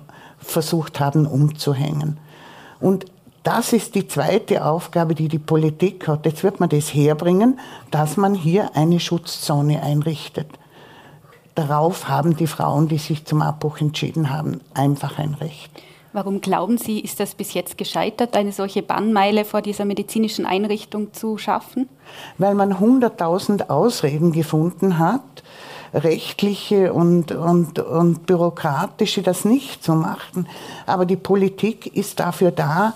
versucht 0.45 1.01
haben 1.01 1.27
umzuhängen. 1.27 2.19
Und 2.81 3.07
das 3.45 3.75
ist 3.75 3.95
die 3.95 4.09
zweite 4.09 4.65
Aufgabe, 4.65 5.15
die 5.15 5.29
die 5.29 5.39
Politik 5.39 6.09
hat. 6.09 6.25
Jetzt 6.25 6.43
wird 6.43 6.61
man 6.61 6.71
das 6.71 6.95
herbringen, 6.95 7.59
dass 7.91 8.17
man 8.17 8.35
hier 8.35 8.75
eine 8.75 9.01
Schutzzone 9.01 9.83
einrichtet. 9.83 10.49
Darauf 11.55 12.09
haben 12.09 12.37
die 12.37 12.47
Frauen, 12.47 12.89
die 12.89 12.99
sich 12.99 13.27
zum 13.27 13.43
Abbruch 13.43 13.81
entschieden 13.81 14.31
haben, 14.31 14.61
einfach 14.73 15.19
ein 15.19 15.35
Recht. 15.35 15.71
Warum 16.15 16.41
glauben 16.41 16.79
Sie, 16.79 17.01
ist 17.01 17.21
das 17.21 17.35
bis 17.35 17.55
jetzt 17.55 17.77
gescheitert, 17.77 18.37
eine 18.37 18.53
solche 18.53 18.83
Bannmeile 18.83 19.45
vor 19.45 19.63
dieser 19.63 19.85
medizinischen 19.85 20.47
Einrichtung 20.47 21.13
zu 21.13 21.39
schaffen? 21.39 21.89
Weil 22.39 22.55
man 22.55 22.73
100.000 22.73 23.69
Ausreden 23.69 24.33
gefunden 24.33 24.99
hat, 24.99 25.44
rechtliche 25.95 26.93
und, 26.93 27.33
und, 27.33 27.79
und 27.79 28.27
bürokratische 28.27 29.23
das 29.23 29.45
nicht 29.45 29.83
zu 29.83 29.95
machen. 29.95 30.49
Aber 30.87 31.07
die 31.07 31.17
Politik 31.17 31.97
ist 31.97 32.21
dafür 32.21 32.51
da, 32.51 32.95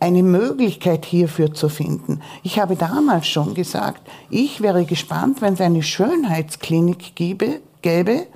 eine 0.00 0.22
Möglichkeit 0.22 1.04
hierfür 1.04 1.52
zu 1.52 1.68
finden. 1.68 2.20
Ich 2.44 2.60
habe 2.60 2.76
damals 2.76 3.26
schon 3.26 3.54
gesagt, 3.54 4.00
ich 4.30 4.60
wäre 4.60 4.84
gespannt, 4.84 5.42
wenn 5.42 5.54
es 5.54 5.60
eine 5.60 5.82
Schönheitsklinik 5.82 7.16
gäbe, 7.16 7.60
gäbe 7.82 8.26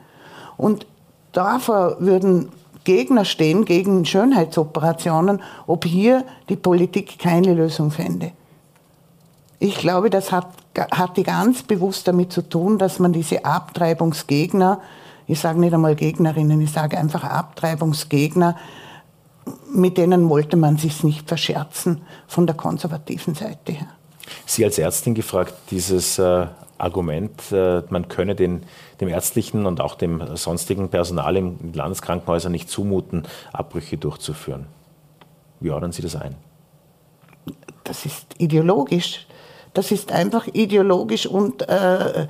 und 0.57 0.87
davor 1.31 1.97
würden 2.01 2.49
Gegner 2.85 3.25
stehen 3.25 3.65
gegen 3.65 4.05
Schönheitsoperationen, 4.05 5.41
ob 5.69 5.85
hier 5.85 6.25
die 6.49 6.57
Politik 6.57 7.17
keine 7.19 7.55
Lösung 7.55 7.93
fände. 7.93 8.33
Ich 9.63 9.77
glaube, 9.77 10.11
das 10.11 10.33
hat, 10.33 10.49
hatte 10.91 11.23
ganz 11.23 11.63
bewusst 11.63 12.09
damit 12.09 12.33
zu 12.33 12.43
tun, 12.43 12.79
dass 12.79 12.99
man 12.99 13.13
diese 13.13 13.45
Abtreibungsgegner, 13.45 14.81
ich 15.29 15.39
sage 15.39 15.61
nicht 15.61 15.73
einmal 15.73 15.95
Gegnerinnen, 15.95 16.61
ich 16.61 16.73
sage 16.73 16.99
einfach 16.99 17.23
Abtreibungsgegner, 17.23 18.57
mit 19.73 19.99
denen 19.99 20.29
wollte 20.29 20.57
man 20.57 20.79
sich 20.79 21.05
nicht 21.05 21.29
verscherzen 21.29 22.03
von 22.27 22.49
der 22.49 22.57
konservativen 22.57 23.37
Seite 23.37 23.71
her. 23.71 23.87
Sie 24.47 24.65
als 24.65 24.79
Ärztin 24.79 25.15
gefragt, 25.15 25.55
dieses 25.71 26.19
äh, 26.19 26.47
Argument, 26.77 27.41
äh, 27.53 27.83
man 27.89 28.09
könne 28.09 28.35
den, 28.35 28.65
dem 29.01 29.07
ärztlichen 29.07 29.67
und 29.67 29.81
auch 29.81 29.95
dem 29.95 30.37
sonstigen 30.37 30.89
Personal 30.89 31.37
im 31.37 31.73
Landeskrankenhäusern 31.73 32.51
nicht 32.51 32.69
zumuten, 32.69 33.29
Abbrüche 33.53 33.97
durchzuführen. 33.97 34.67
Wie 35.61 35.71
ordnen 35.71 35.93
Sie 35.93 36.03
das 36.03 36.17
ein? 36.17 36.35
Das 37.85 38.05
ist 38.05 38.27
ideologisch. 38.39 39.29
Das 39.75 39.91
ist 39.91 40.13
einfach 40.13 40.47
ideologisch 40.53 41.27
und 41.27 41.69
äh, 41.69 42.27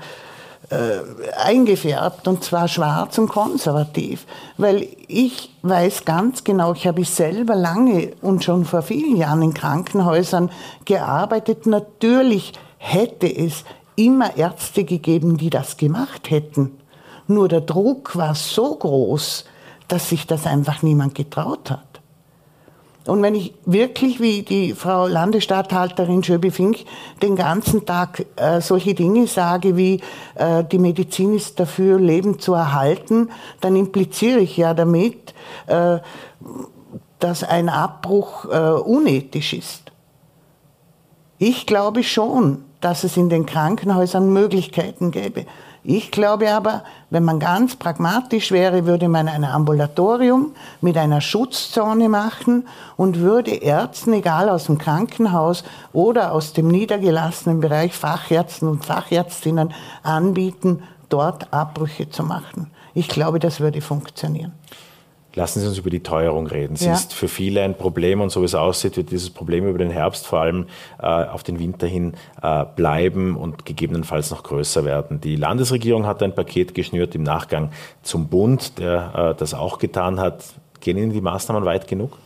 äh, 0.71 1.01
eingefärbt 1.37 2.27
und 2.29 2.43
zwar 2.45 2.69
schwarz 2.69 3.19
und 3.19 3.29
konservativ. 3.29 4.27
Weil 4.57 4.87
ich 5.09 5.51
weiß 5.63 6.05
ganz 6.05 6.45
genau, 6.45 6.73
ich 6.73 6.87
habe 6.87 7.05
selber 7.05 7.55
lange 7.55 8.13
und 8.23 8.45
schon 8.45 8.65
vor 8.65 8.83
vielen 8.83 9.17
Jahren 9.17 9.43
in 9.43 9.55
Krankenhäusern 9.55 10.51
gearbeitet. 10.85 11.67
Natürlich 11.67 12.53
hätte 12.79 13.27
es 13.27 13.65
immer 13.97 14.37
Ärzte 14.37 14.85
gegeben, 14.85 15.37
die 15.37 15.51
das 15.51 15.77
gemacht 15.77 16.31
hätten. 16.31 16.79
Nur 17.27 17.49
der 17.49 17.61
Druck 17.61 18.17
war 18.17 18.35
so 18.35 18.75
groß, 18.75 19.45
dass 19.89 20.09
sich 20.09 20.27
das 20.27 20.47
einfach 20.47 20.83
niemand 20.83 21.15
getraut 21.15 21.71
hat. 21.71 21.92
Und 23.07 23.21
wenn 23.23 23.35
ich 23.35 23.53
wirklich, 23.65 24.21
wie 24.21 24.43
die 24.43 24.75
Frau 24.75 25.09
Landesstatthalterin 25.09 26.23
Schöbi-Fink, 26.23 26.85
den 27.21 27.35
ganzen 27.35 27.85
Tag 27.85 28.27
äh, 28.37 28.61
solche 28.61 28.95
Dinge 28.95 29.27
sage, 29.27 29.77
wie 29.77 30.01
äh, 30.37 30.63
die 30.63 30.79
Medizin 30.79 31.35
ist 31.35 31.59
dafür, 31.59 31.99
Leben 31.99 32.39
zu 32.39 32.55
erhalten, 32.55 33.31
dann 33.61 33.75
impliziere 33.75 34.39
ich 34.39 34.57
ja 34.57 34.73
damit, 34.73 35.35
äh, 35.67 35.99
dass 37.19 37.43
ein 37.43 37.69
Abbruch 37.69 38.45
äh, 38.45 38.71
unethisch 38.71 39.53
ist. 39.53 39.91
Ich 41.39 41.67
glaube 41.67 42.05
schon, 42.05 42.65
dass 42.81 43.03
es 43.03 43.17
in 43.17 43.29
den 43.29 43.47
Krankenhäusern 43.47 44.33
Möglichkeiten 44.33 45.11
gäbe. 45.11 45.47
Ich 45.85 46.13
glaube 46.13 46.53
aber, 46.53 46.85
wenn 47.11 47.25
man 47.25 47.41
ganz 47.41 47.75
pragmatisch 47.75 48.53
wäre, 48.53 48.87
würde 48.87 49.09
man 49.09 49.27
ein 49.27 49.43
Ambulatorium 49.43 50.55
mit 50.81 50.97
einer 50.97 51.21
Schutzzone 51.21 52.09
machen 52.09 52.69
und 52.97 53.19
würde 53.19 53.51
Ärzten, 53.51 54.13
egal 54.13 54.49
aus 54.49 54.67
dem 54.67 54.79
Krankenhaus 54.79 55.65
oder 55.93 56.33
aus 56.33 56.53
dem 56.53 56.69
niedergelassenen 56.69 57.61
Bereich 57.61 57.95
Fachärzten 57.95 58.69
und 58.69 58.85
Fachärztinnen 58.85 59.75
anbieten, 60.05 60.85
dort 61.09 61.53
Abbrüche 61.53 62.09
zu 62.09 62.23
machen. 62.23 62.71
Ich 62.95 63.09
glaube, 63.09 63.41
das 63.41 63.59
würde 63.59 63.81
funktionieren. 63.81 64.53
Lassen 65.35 65.61
Sie 65.61 65.67
uns 65.67 65.79
über 65.79 65.89
die 65.89 66.03
Teuerung 66.03 66.47
reden. 66.47 66.77
Sie 66.77 66.87
ja. 66.87 66.93
ist 66.93 67.15
für 67.15 67.29
viele 67.29 67.63
ein 67.63 67.75
Problem 67.75 68.21
und 68.21 68.31
so 68.31 68.43
wie 68.43 68.45
es 68.45 68.55
aussieht, 68.55 68.99
wird 68.99 69.11
dieses 69.11 69.31
Problem 69.31 69.67
über 69.67 69.79
den 69.79 69.91
Herbst 69.91 70.27
vor 70.27 70.41
allem 70.41 70.67
äh, 71.01 71.07
auf 71.07 71.43
den 71.43 71.59
Winter 71.59 71.87
hin 71.87 72.15
äh, 72.43 72.65
bleiben 72.77 73.37
und 73.37 73.65
gegebenenfalls 73.65 74.31
noch 74.31 74.43
größer 74.43 74.85
werden. 74.85 75.23
Die 75.23 75.37
Landesregierung 75.37 76.07
hat 76.07 76.23
ein 76.23 76.35
Paket 76.35 76.75
geschnürt 76.75 77.15
im 77.15 77.23
Nachgang 77.23 77.71
zum 78.03 78.29
Bund, 78.29 78.79
der 78.79 79.33
äh, 79.33 79.39
das 79.39 79.55
auch 79.55 79.79
getan 79.79 80.21
hat. 80.21 80.45
Gehen 80.81 80.99
Ihnen 80.99 81.13
die 81.13 81.23
Maßnahmen 81.23 81.65
weit 81.65 81.89
genug? 81.89 82.19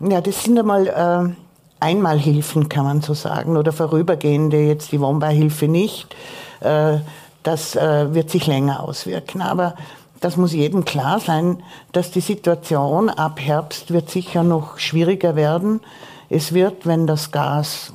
Ja, 0.00 0.20
das 0.20 0.44
sind 0.44 0.58
einmal 0.58 0.86
äh, 0.86 1.34
Einmalhilfen, 1.80 2.68
kann 2.68 2.84
man 2.84 3.00
so 3.00 3.14
sagen, 3.14 3.56
oder 3.56 3.72
vorübergehende, 3.72 4.58
jetzt 4.60 4.92
die 4.92 5.00
Wohnbeihilfe 5.00 5.66
nicht. 5.66 6.14
Äh, 6.60 6.98
das 7.42 7.74
äh, 7.74 8.12
wird 8.14 8.28
sich 8.28 8.46
länger 8.46 8.82
auswirken. 8.82 9.40
Aber 9.40 9.74
das 10.20 10.36
muss 10.36 10.52
jedem 10.52 10.84
klar 10.84 11.18
sein, 11.18 11.62
dass 11.92 12.10
die 12.10 12.20
Situation 12.20 13.08
ab 13.08 13.40
Herbst 13.40 13.90
wird 13.90 14.10
sicher 14.10 14.42
noch 14.42 14.78
schwieriger 14.78 15.34
werden. 15.34 15.80
Es 16.28 16.52
wird, 16.52 16.86
wenn 16.86 17.06
das 17.06 17.32
Gas 17.32 17.92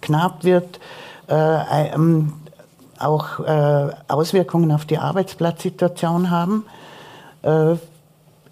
knapp 0.00 0.44
wird, 0.44 0.80
äh, 1.28 1.94
ähm, 1.94 2.32
auch 2.98 3.40
äh, 3.40 3.90
Auswirkungen 4.08 4.72
auf 4.72 4.84
die 4.84 4.98
Arbeitsplatzsituation 4.98 6.30
haben. 6.30 6.64
Äh, 7.42 7.74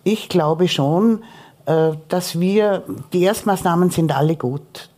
ich 0.05 0.29
glaube 0.29 0.69
schon, 0.69 1.25
äh, 1.65 1.93
dass 2.09 2.39
wir, 2.39 2.83
die 3.13 3.23
Erstmaßnahmen 3.23 3.91
sind 3.91 4.17
alle 4.17 4.37
gut. 4.37 4.91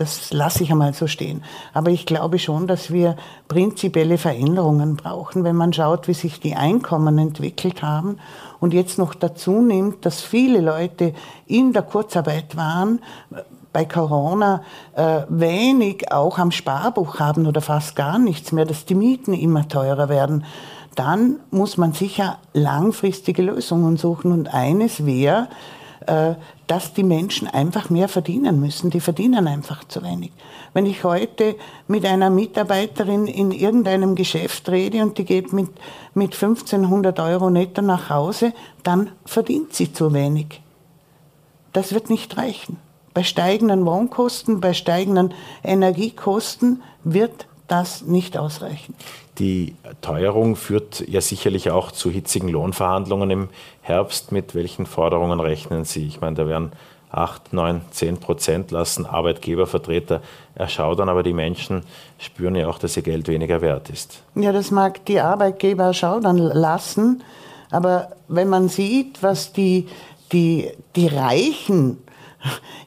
Das 0.00 0.32
lasse 0.32 0.62
ich 0.62 0.70
einmal 0.70 0.94
so 0.94 1.06
stehen. 1.06 1.42
Aber 1.74 1.90
ich 1.90 2.06
glaube 2.06 2.38
schon, 2.38 2.66
dass 2.66 2.90
wir 2.90 3.16
prinzipielle 3.48 4.16
Veränderungen 4.16 4.96
brauchen, 4.96 5.44
wenn 5.44 5.56
man 5.56 5.74
schaut, 5.74 6.08
wie 6.08 6.14
sich 6.14 6.40
die 6.40 6.54
Einkommen 6.54 7.18
entwickelt 7.18 7.82
haben 7.82 8.16
und 8.60 8.72
jetzt 8.72 8.96
noch 8.96 9.14
dazu 9.14 9.60
nimmt, 9.60 10.06
dass 10.06 10.22
viele 10.22 10.62
Leute 10.62 11.12
in 11.46 11.74
der 11.74 11.82
Kurzarbeit 11.82 12.56
waren, 12.56 13.00
bei 13.74 13.84
Corona 13.84 14.62
äh, 14.94 15.20
wenig 15.28 16.10
auch 16.10 16.38
am 16.38 16.50
Sparbuch 16.50 17.18
haben 17.18 17.46
oder 17.46 17.60
fast 17.60 17.94
gar 17.94 18.18
nichts 18.18 18.52
mehr, 18.52 18.64
dass 18.64 18.86
die 18.86 18.94
Mieten 18.94 19.34
immer 19.34 19.68
teurer 19.68 20.08
werden, 20.08 20.46
dann 20.94 21.40
muss 21.50 21.76
man 21.76 21.92
sicher 21.92 22.38
langfristige 22.54 23.42
Lösungen 23.42 23.98
suchen. 23.98 24.32
Und 24.32 24.54
eines 24.54 25.04
wäre, 25.04 25.48
dass 26.66 26.94
die 26.94 27.02
Menschen 27.02 27.46
einfach 27.46 27.90
mehr 27.90 28.08
verdienen 28.08 28.58
müssen. 28.58 28.90
Die 28.90 29.00
verdienen 29.00 29.46
einfach 29.46 29.84
zu 29.84 30.02
wenig. 30.02 30.32
Wenn 30.72 30.86
ich 30.86 31.04
heute 31.04 31.56
mit 31.88 32.06
einer 32.06 32.30
Mitarbeiterin 32.30 33.26
in 33.26 33.50
irgendeinem 33.50 34.14
Geschäft 34.14 34.68
rede 34.68 35.02
und 35.02 35.18
die 35.18 35.24
geht 35.24 35.52
mit, 35.52 35.68
mit 36.14 36.34
1500 36.34 37.18
Euro 37.20 37.50
netto 37.50 37.82
nach 37.82 38.08
Hause, 38.08 38.52
dann 38.82 39.10
verdient 39.26 39.74
sie 39.74 39.92
zu 39.92 40.12
wenig. 40.14 40.62
Das 41.72 41.92
wird 41.92 42.08
nicht 42.08 42.36
reichen. 42.36 42.78
Bei 43.12 43.24
steigenden 43.24 43.84
Wohnkosten, 43.84 44.60
bei 44.60 44.72
steigenden 44.72 45.34
Energiekosten 45.64 46.82
wird 47.02 47.46
das 47.70 48.02
nicht 48.02 48.36
ausreichen. 48.36 48.94
Die 49.38 49.74
Teuerung 50.00 50.56
führt 50.56 51.06
ja 51.08 51.20
sicherlich 51.20 51.70
auch 51.70 51.92
zu 51.92 52.10
hitzigen 52.10 52.48
Lohnverhandlungen 52.48 53.30
im 53.30 53.48
Herbst. 53.80 54.32
Mit 54.32 54.54
welchen 54.54 54.86
Forderungen 54.86 55.40
rechnen 55.40 55.84
Sie? 55.84 56.06
Ich 56.06 56.20
meine, 56.20 56.36
da 56.36 56.46
werden 56.46 56.72
8, 57.12 57.52
9, 57.52 57.80
10 57.90 58.18
Prozent 58.18 58.70
lassen 58.70 59.06
Arbeitgebervertreter 59.06 60.22
erschaudern, 60.54 61.08
aber 61.08 61.22
die 61.22 61.32
Menschen 61.32 61.82
spüren 62.18 62.54
ja 62.54 62.68
auch, 62.68 62.78
dass 62.78 62.96
ihr 62.96 63.02
Geld 63.02 63.28
weniger 63.28 63.60
wert 63.60 63.90
ist. 63.90 64.22
Ja, 64.34 64.52
das 64.52 64.70
mag 64.70 65.04
die 65.06 65.20
Arbeitgeber 65.20 65.84
erschaudern 65.84 66.38
lassen, 66.38 67.22
aber 67.70 68.10
wenn 68.28 68.48
man 68.48 68.68
sieht, 68.68 69.22
was 69.22 69.52
die, 69.52 69.88
die, 70.32 70.70
die 70.94 71.08
Reichen 71.08 71.98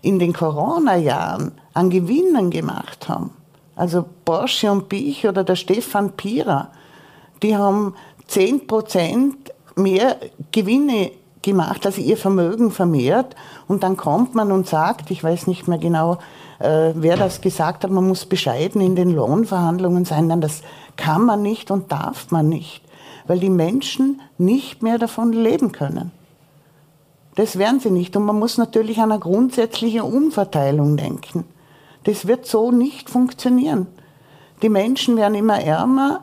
in 0.01 0.19
den 0.19 0.33
Corona-Jahren 0.33 1.51
an 1.73 1.89
Gewinnen 1.89 2.49
gemacht 2.49 3.09
haben. 3.09 3.31
Also 3.75 4.05
Porsche 4.25 4.71
und 4.71 4.89
Bich 4.89 5.27
oder 5.27 5.43
der 5.43 5.55
Stefan 5.55 6.11
Pira, 6.11 6.69
die 7.41 7.55
haben 7.55 7.95
10% 8.29 9.33
mehr 9.75 10.17
Gewinne 10.51 11.11
gemacht, 11.41 11.85
also 11.85 12.01
ihr 12.01 12.17
Vermögen 12.17 12.71
vermehrt. 12.71 13.35
Und 13.67 13.83
dann 13.83 13.97
kommt 13.97 14.35
man 14.35 14.51
und 14.51 14.67
sagt, 14.67 15.11
ich 15.11 15.23
weiß 15.23 15.47
nicht 15.47 15.67
mehr 15.67 15.77
genau, 15.77 16.17
äh, 16.59 16.91
wer 16.95 17.17
das 17.17 17.41
gesagt 17.41 17.83
hat, 17.83 17.91
man 17.91 18.07
muss 18.07 18.25
bescheiden 18.25 18.81
in 18.81 18.95
den 18.95 19.09
Lohnverhandlungen 19.09 20.05
sein. 20.05 20.27
Nein, 20.27 20.41
das 20.41 20.61
kann 20.95 21.25
man 21.25 21.41
nicht 21.41 21.71
und 21.71 21.91
darf 21.91 22.31
man 22.31 22.49
nicht, 22.49 22.81
weil 23.27 23.39
die 23.39 23.49
Menschen 23.49 24.21
nicht 24.37 24.81
mehr 24.81 24.97
davon 24.97 25.33
leben 25.33 25.71
können. 25.71 26.11
Das 27.35 27.57
werden 27.57 27.79
sie 27.79 27.91
nicht. 27.91 28.15
Und 28.15 28.25
man 28.25 28.37
muss 28.37 28.57
natürlich 28.57 28.99
an 28.99 29.11
eine 29.11 29.19
grundsätzliche 29.19 30.03
Umverteilung 30.03 30.97
denken. 30.97 31.45
Das 32.03 32.27
wird 32.27 32.45
so 32.45 32.71
nicht 32.71 33.09
funktionieren. 33.09 33.87
Die 34.61 34.69
Menschen 34.69 35.17
werden 35.17 35.35
immer 35.35 35.61
ärmer, 35.61 36.21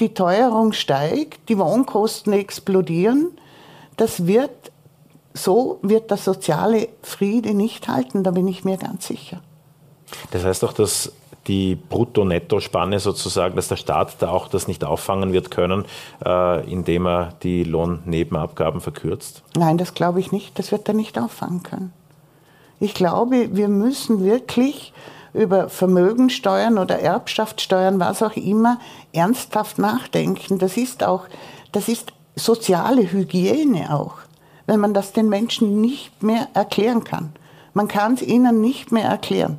die 0.00 0.14
Teuerung 0.14 0.72
steigt, 0.72 1.48
die 1.48 1.58
Wohnkosten 1.58 2.32
explodieren. 2.32 3.30
Das 3.96 4.26
wird, 4.26 4.72
so 5.34 5.78
wird 5.82 6.10
der 6.10 6.16
soziale 6.16 6.88
Friede 7.02 7.54
nicht 7.54 7.88
halten, 7.88 8.24
da 8.24 8.32
bin 8.32 8.48
ich 8.48 8.64
mir 8.64 8.76
ganz 8.76 9.06
sicher. 9.06 9.40
Das 10.30 10.44
heißt 10.44 10.64
auch, 10.64 10.72
dass 10.72 11.12
die 11.46 11.76
Brutto-Netto-Spanne 11.76 13.00
sozusagen, 13.00 13.56
dass 13.56 13.68
der 13.68 13.76
Staat 13.76 14.16
da 14.20 14.30
auch 14.30 14.48
das 14.48 14.66
nicht 14.66 14.84
auffangen 14.84 15.32
wird 15.32 15.50
können, 15.50 15.84
äh, 16.24 16.70
indem 16.70 17.06
er 17.06 17.34
die 17.42 17.64
Lohnnebenabgaben 17.64 18.80
verkürzt? 18.80 19.42
Nein, 19.56 19.78
das 19.78 19.94
glaube 19.94 20.20
ich 20.20 20.32
nicht. 20.32 20.58
Das 20.58 20.72
wird 20.72 20.88
er 20.88 20.94
nicht 20.94 21.18
auffangen 21.18 21.62
können. 21.62 21.92
Ich 22.80 22.94
glaube, 22.94 23.50
wir 23.52 23.68
müssen 23.68 24.24
wirklich 24.24 24.92
über 25.32 25.68
Vermögensteuern 25.68 26.78
oder 26.78 27.00
Erbschaftssteuern, 27.00 27.98
was 27.98 28.22
auch 28.22 28.36
immer, 28.36 28.78
ernsthaft 29.12 29.78
nachdenken. 29.78 30.58
Das 30.58 30.76
ist 30.76 31.02
auch, 31.02 31.26
das 31.72 31.88
ist 31.88 32.12
soziale 32.36 33.10
Hygiene 33.10 33.94
auch, 33.94 34.14
wenn 34.66 34.80
man 34.80 34.94
das 34.94 35.12
den 35.12 35.28
Menschen 35.28 35.80
nicht 35.80 36.22
mehr 36.22 36.48
erklären 36.54 37.04
kann. 37.04 37.32
Man 37.74 37.88
kann 37.88 38.14
es 38.14 38.22
ihnen 38.22 38.60
nicht 38.60 38.92
mehr 38.92 39.08
erklären. 39.08 39.58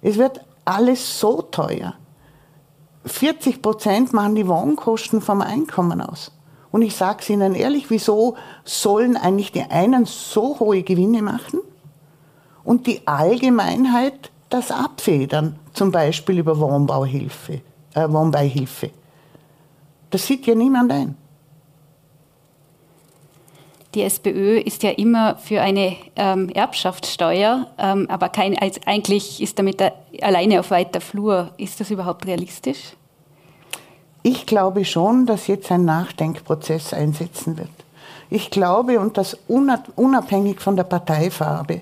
Es 0.00 0.16
wird 0.16 0.40
alles 0.64 1.20
so 1.20 1.42
teuer. 1.42 1.94
40 3.04 3.62
Prozent 3.62 4.12
machen 4.12 4.34
die 4.34 4.48
Wohnkosten 4.48 5.20
vom 5.20 5.42
Einkommen 5.42 6.00
aus. 6.00 6.32
Und 6.70 6.82
ich 6.82 6.94
sage 6.96 7.18
es 7.20 7.30
Ihnen 7.30 7.54
ehrlich, 7.54 7.90
wieso 7.90 8.36
sollen 8.64 9.16
eigentlich 9.16 9.50
die 9.52 9.62
einen 9.62 10.04
so 10.06 10.60
hohe 10.60 10.82
Gewinne 10.82 11.20
machen 11.20 11.60
und 12.64 12.86
die 12.86 13.06
Allgemeinheit 13.06 14.30
das 14.48 14.70
abfedern, 14.70 15.56
zum 15.72 15.92
Beispiel 15.92 16.38
über 16.38 16.58
Wohnbauhilfe, 16.58 17.60
äh, 17.94 18.08
Wohnbeihilfe? 18.08 18.90
Das 20.10 20.26
sieht 20.26 20.46
ja 20.46 20.54
niemand 20.54 20.92
ein. 20.92 21.16
Die 23.94 24.02
SPÖ 24.02 24.58
ist 24.58 24.84
ja 24.84 24.90
immer 24.90 25.36
für 25.36 25.60
eine 25.60 25.96
ähm, 26.14 26.48
Erbschaftssteuer, 26.50 27.66
ähm, 27.76 28.06
aber 28.08 28.28
kein, 28.28 28.56
als, 28.56 28.78
eigentlich 28.86 29.42
ist 29.42 29.58
damit 29.58 29.82
alleine 30.22 30.60
auf 30.60 30.70
weiter 30.70 31.00
Flur. 31.00 31.50
Ist 31.56 31.80
das 31.80 31.90
überhaupt 31.90 32.26
realistisch? 32.26 32.94
Ich 34.22 34.46
glaube 34.46 34.84
schon, 34.84 35.26
dass 35.26 35.48
jetzt 35.48 35.72
ein 35.72 35.84
Nachdenkprozess 35.84 36.92
einsetzen 36.92 37.58
wird. 37.58 37.68
Ich 38.28 38.50
glaube, 38.50 39.00
und 39.00 39.16
das 39.16 39.36
unabhängig 39.48 40.60
von 40.60 40.76
der 40.76 40.84
Parteifarbe, 40.84 41.80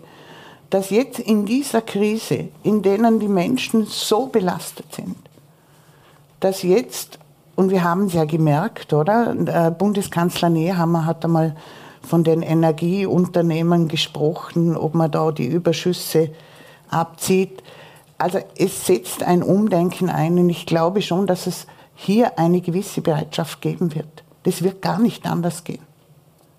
dass 0.71 0.91
jetzt 0.91 1.19
in 1.19 1.47
dieser 1.47 1.81
Krise, 1.81 2.49
in 2.63 2.83
denen 2.83 3.21
die 3.21 3.29
Menschen 3.29 3.87
so 3.87 4.27
belastet 4.27 4.95
sind, 4.95 5.17
dass 6.41 6.63
jetzt, 6.63 7.19
und 7.57 7.71
wir 7.71 7.83
haben 7.83 8.07
es 8.07 8.13
ja 8.13 8.25
gemerkt, 8.25 8.93
oder? 8.93 9.35
Der 9.35 9.71
Bundeskanzler 9.71 10.51
Nehammer 10.51 11.07
hat 11.07 11.25
einmal 11.25 11.57
von 12.03 12.23
den 12.23 12.43
Energieunternehmen 12.43 13.89
gesprochen, 13.89 14.77
ob 14.77 14.95
man 14.95 15.11
da 15.11 15.33
die 15.33 15.47
Überschüsse 15.47 16.31
abzieht. 16.89 17.63
Also 18.19 18.39
es 18.57 18.87
setzt 18.87 19.23
ein 19.23 19.43
Umdenken 19.43 20.09
ein 20.11 20.39
und 20.39 20.51
ich 20.51 20.67
glaube 20.67 21.03
schon, 21.03 21.27
dass 21.27 21.47
es 21.47 21.67
hier 21.95 22.39
eine 22.39 22.61
gewisse 22.61 23.01
Bereitschaft 23.01 23.61
geben 23.61 23.95
wird. 23.95 24.25
Das 24.45 24.63
wird 24.63 24.83
gar 24.83 25.01
nicht 25.01 25.27
anders 25.27 25.65
gehen. 25.65 25.83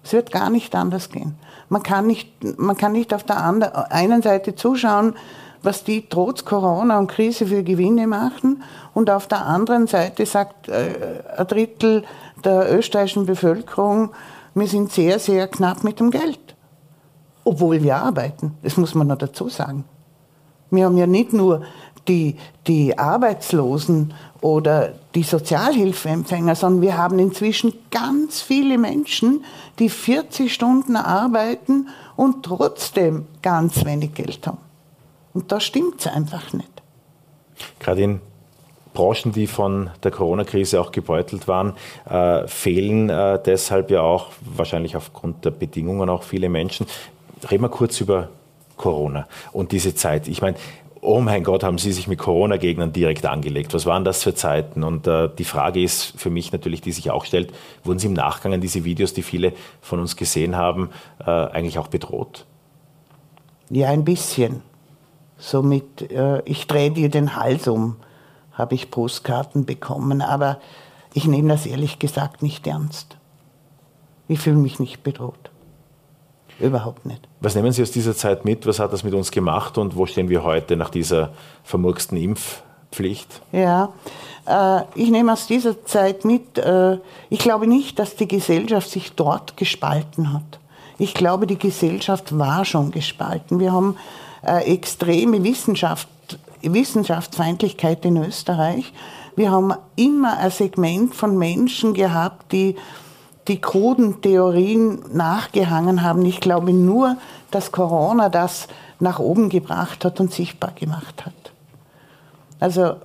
Es 0.03 0.13
wird 0.13 0.31
gar 0.31 0.49
nicht 0.49 0.75
anders 0.75 1.09
gehen. 1.09 1.35
Man 1.69 1.83
kann 1.83 2.07
nicht, 2.07 2.29
man 2.59 2.75
kann 2.75 2.91
nicht 2.91 3.13
auf 3.13 3.23
der 3.23 3.43
einen 3.91 4.21
Seite 4.21 4.55
zuschauen, 4.55 5.15
was 5.61 5.83
die 5.83 6.07
trotz 6.09 6.45
Corona 6.45 6.99
und 6.99 7.07
Krise 7.07 7.45
für 7.45 7.63
Gewinne 7.63 8.07
machen 8.07 8.63
und 8.93 9.09
auf 9.09 9.27
der 9.27 9.45
anderen 9.45 9.87
Seite 9.87 10.25
sagt 10.25 10.69
äh, 10.69 11.21
ein 11.37 11.47
Drittel 11.47 12.03
der 12.43 12.75
österreichischen 12.75 13.25
Bevölkerung, 13.25 14.11
wir 14.55 14.67
sind 14.67 14.91
sehr, 14.91 15.19
sehr 15.19 15.47
knapp 15.47 15.83
mit 15.83 15.99
dem 15.99 16.11
Geld. 16.11 16.55
Obwohl 17.43 17.81
wir 17.83 17.97
arbeiten. 17.97 18.57
Das 18.63 18.77
muss 18.77 18.95
man 18.95 19.07
noch 19.07 19.17
dazu 19.17 19.49
sagen. 19.49 19.85
Wir 20.71 20.85
haben 20.85 20.97
ja 20.97 21.07
nicht 21.07 21.33
nur 21.33 21.63
die, 22.09 22.35
die 22.67 22.97
Arbeitslosen 22.97 24.13
oder 24.41 24.93
die 25.15 25.23
Sozialhilfeempfänger, 25.23 26.55
sondern 26.55 26.81
wir 26.81 26.97
haben 26.97 27.19
inzwischen 27.19 27.73
ganz 27.91 28.41
viele 28.41 28.77
Menschen, 28.77 29.45
die 29.77 29.89
40 29.89 30.53
Stunden 30.53 30.95
arbeiten 30.95 31.87
und 32.15 32.43
trotzdem 32.43 33.27
ganz 33.41 33.85
wenig 33.85 34.13
Geld 34.13 34.45
haben. 34.47 34.57
Und 35.33 35.51
da 35.51 35.59
stimmt 35.59 36.01
es 36.01 36.07
einfach 36.07 36.51
nicht. 36.53 36.69
Gerade 37.79 38.01
in 38.01 38.21
Branchen, 38.93 39.31
die 39.31 39.47
von 39.47 39.91
der 40.03 40.11
Corona-Krise 40.11 40.81
auch 40.81 40.91
gebeutelt 40.91 41.47
waren, 41.47 41.73
äh, 42.09 42.47
fehlen 42.47 43.09
äh, 43.09 43.39
deshalb 43.45 43.91
ja 43.91 44.01
auch 44.01 44.27
wahrscheinlich 44.41 44.95
aufgrund 44.95 45.45
der 45.45 45.51
Bedingungen 45.51 46.09
auch 46.09 46.23
viele 46.23 46.49
Menschen. 46.49 46.87
Reden 47.49 47.63
wir 47.63 47.69
kurz 47.69 48.01
über 48.01 48.29
Corona 48.79 49.27
und 49.51 49.71
diese 49.71 49.93
Zeit. 49.93 50.27
Ich 50.27 50.41
meine, 50.41 50.57
oh 51.01 51.21
mein 51.21 51.43
Gott, 51.43 51.63
haben 51.63 51.77
Sie 51.77 51.91
sich 51.91 52.07
mit 52.07 52.19
Corona-Gegnern 52.19 52.93
direkt 52.93 53.25
angelegt. 53.25 53.73
Was 53.73 53.85
waren 53.85 54.03
das 54.03 54.23
für 54.23 54.33
Zeiten? 54.33 54.83
Und 54.83 55.07
äh, 55.07 55.29
die 55.37 55.43
Frage 55.43 55.81
ist 55.81 56.13
für 56.17 56.29
mich 56.29 56.51
natürlich, 56.51 56.81
die 56.81 56.91
sich 56.91 57.11
auch 57.11 57.25
stellt, 57.25 57.53
wurden 57.83 57.99
Sie 57.99 58.07
im 58.07 58.13
Nachgang 58.13 58.53
an 58.53 58.61
diese 58.61 58.83
Videos, 58.85 59.13
die 59.13 59.21
viele 59.21 59.53
von 59.81 59.99
uns 59.99 60.15
gesehen 60.15 60.55
haben, 60.55 60.89
äh, 61.19 61.29
eigentlich 61.29 61.79
auch 61.79 61.87
bedroht? 61.87 62.45
Ja, 63.69 63.89
ein 63.89 64.03
bisschen. 64.03 64.61
Somit, 65.37 66.11
äh, 66.11 66.41
ich 66.45 66.67
drehe 66.67 66.91
dir 66.91 67.09
den 67.09 67.35
Hals 67.35 67.67
um, 67.67 67.95
habe 68.51 68.75
ich 68.75 68.91
Postkarten 68.91 69.65
bekommen. 69.65 70.21
Aber 70.21 70.59
ich 71.13 71.25
nehme 71.25 71.49
das 71.49 71.65
ehrlich 71.65 71.99
gesagt 71.99 72.43
nicht 72.43 72.67
ernst. 72.67 73.17
Ich 74.27 74.39
fühle 74.39 74.57
mich 74.57 74.79
nicht 74.79 75.03
bedroht. 75.03 75.49
Überhaupt 76.59 77.05
nicht. 77.05 77.27
Was 77.39 77.55
nehmen 77.55 77.71
Sie 77.71 77.81
aus 77.81 77.91
dieser 77.91 78.15
Zeit 78.15 78.45
mit? 78.45 78.65
Was 78.67 78.79
hat 78.79 78.91
das 78.91 79.03
mit 79.03 79.13
uns 79.13 79.31
gemacht 79.31 79.77
und 79.77 79.95
wo 79.95 80.05
stehen 80.05 80.29
wir 80.29 80.43
heute 80.43 80.75
nach 80.75 80.89
dieser 80.89 81.31
vermurksten 81.63 82.17
Impfpflicht? 82.17 83.41
Ja, 83.51 83.89
äh, 84.45 84.81
ich 84.95 85.09
nehme 85.09 85.31
aus 85.31 85.47
dieser 85.47 85.85
Zeit 85.85 86.25
mit, 86.25 86.57
äh, 86.57 86.97
ich 87.29 87.39
glaube 87.39 87.67
nicht, 87.67 87.99
dass 87.99 88.15
die 88.15 88.27
Gesellschaft 88.27 88.89
sich 88.89 89.13
dort 89.13 89.55
gespalten 89.55 90.33
hat. 90.33 90.59
Ich 90.97 91.13
glaube, 91.13 91.47
die 91.47 91.57
Gesellschaft 91.57 92.37
war 92.37 92.65
schon 92.65 92.91
gespalten. 92.91 93.59
Wir 93.59 93.71
haben 93.71 93.95
äh, 94.41 94.73
extreme 94.73 95.43
Wissenschaft, 95.43 96.09
Wissenschaftsfeindlichkeit 96.61 98.03
in 98.03 98.17
Österreich. 98.17 98.91
Wir 99.37 99.51
haben 99.51 99.73
immer 99.95 100.37
ein 100.37 100.51
Segment 100.51 101.15
von 101.15 101.37
Menschen 101.37 101.93
gehabt, 101.93 102.51
die 102.51 102.75
die 103.49 103.59
kruden 103.59 104.21
Theorien 104.21 104.99
nachgehangen 105.11 106.03
haben. 106.03 106.23
Ich 106.25 106.39
glaube 106.39 106.71
nur, 106.71 107.17
dass 107.51 107.71
Corona 107.71 108.29
das 108.29 108.67
nach 108.99 109.19
oben 109.19 109.49
gebracht 109.49 110.05
hat 110.05 110.19
und 110.19 110.31
sichtbar 110.31 110.71
gemacht 110.71 111.25
hat. 111.25 111.33
Also 112.59 112.95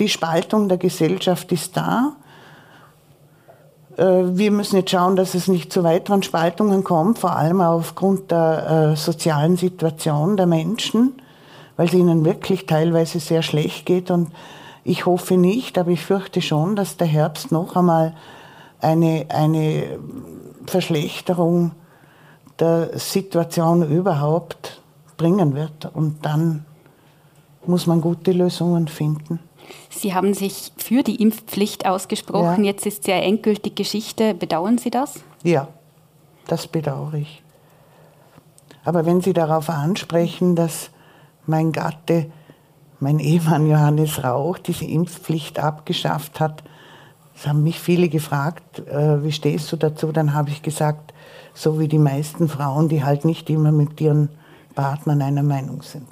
die 0.00 0.08
Spaltung 0.08 0.68
der 0.68 0.78
Gesellschaft 0.78 1.52
ist 1.52 1.76
da. 1.76 2.12
Äh, 3.96 4.04
wir 4.04 4.50
müssen 4.50 4.76
jetzt 4.76 4.90
schauen, 4.90 5.16
dass 5.16 5.34
es 5.34 5.48
nicht 5.48 5.72
zu 5.72 5.84
weiteren 5.84 6.22
Spaltungen 6.22 6.82
kommt, 6.82 7.18
vor 7.18 7.36
allem 7.36 7.60
aufgrund 7.60 8.30
der 8.30 8.92
äh, 8.92 8.96
sozialen 8.96 9.56
Situation 9.56 10.36
der 10.36 10.46
Menschen, 10.46 11.20
weil 11.76 11.88
es 11.88 11.94
ihnen 11.94 12.24
wirklich 12.24 12.66
teilweise 12.66 13.20
sehr 13.20 13.42
schlecht 13.42 13.84
geht. 13.84 14.10
Und 14.10 14.32
ich 14.82 15.04
hoffe 15.04 15.36
nicht, 15.36 15.76
aber 15.78 15.90
ich 15.90 16.04
fürchte 16.04 16.40
schon, 16.40 16.74
dass 16.74 16.96
der 16.96 17.06
Herbst 17.06 17.52
noch 17.52 17.76
einmal 17.76 18.14
eine, 18.80 19.26
eine 19.28 19.98
Verschlechterung 20.66 21.72
der 22.58 22.98
Situation 22.98 23.88
überhaupt 23.90 24.80
bringen 25.16 25.54
wird. 25.54 25.86
Und 25.94 26.24
dann 26.24 26.64
muss 27.66 27.86
man 27.86 28.00
gute 28.00 28.32
Lösungen 28.32 28.88
finden. 28.88 29.40
Sie 29.90 30.14
haben 30.14 30.34
sich 30.34 30.72
für 30.76 31.02
die 31.02 31.20
Impfpflicht 31.20 31.86
ausgesprochen. 31.86 32.64
Ja. 32.64 32.70
Jetzt 32.70 32.86
ist 32.86 33.04
sie 33.04 33.10
ja 33.10 33.18
endgültig 33.18 33.74
Geschichte. 33.74 34.34
Bedauern 34.34 34.78
Sie 34.78 34.90
das? 34.90 35.20
Ja, 35.42 35.68
das 36.46 36.66
bedauere 36.66 37.14
ich. 37.14 37.42
Aber 38.84 39.04
wenn 39.04 39.20
Sie 39.20 39.32
darauf 39.32 39.68
ansprechen, 39.68 40.54
dass 40.54 40.90
mein 41.46 41.72
Gatte, 41.72 42.30
mein 43.00 43.18
Ehemann 43.18 43.68
Johannes 43.68 44.22
Rauch, 44.22 44.58
diese 44.58 44.84
Impfpflicht 44.84 45.58
abgeschafft 45.58 46.38
hat, 46.38 46.62
es 47.36 47.46
haben 47.46 47.62
mich 47.62 47.78
viele 47.78 48.08
gefragt, 48.08 48.80
äh, 48.88 49.22
wie 49.22 49.32
stehst 49.32 49.70
du 49.70 49.76
dazu? 49.76 50.10
Dann 50.10 50.32
habe 50.32 50.50
ich 50.50 50.62
gesagt, 50.62 51.12
so 51.54 51.78
wie 51.78 51.88
die 51.88 51.98
meisten 51.98 52.48
Frauen, 52.48 52.88
die 52.88 53.04
halt 53.04 53.24
nicht 53.24 53.50
immer 53.50 53.72
mit 53.72 54.00
ihren 54.00 54.30
Partnern 54.74 55.20
einer 55.22 55.42
Meinung 55.42 55.82
sind. 55.82 56.08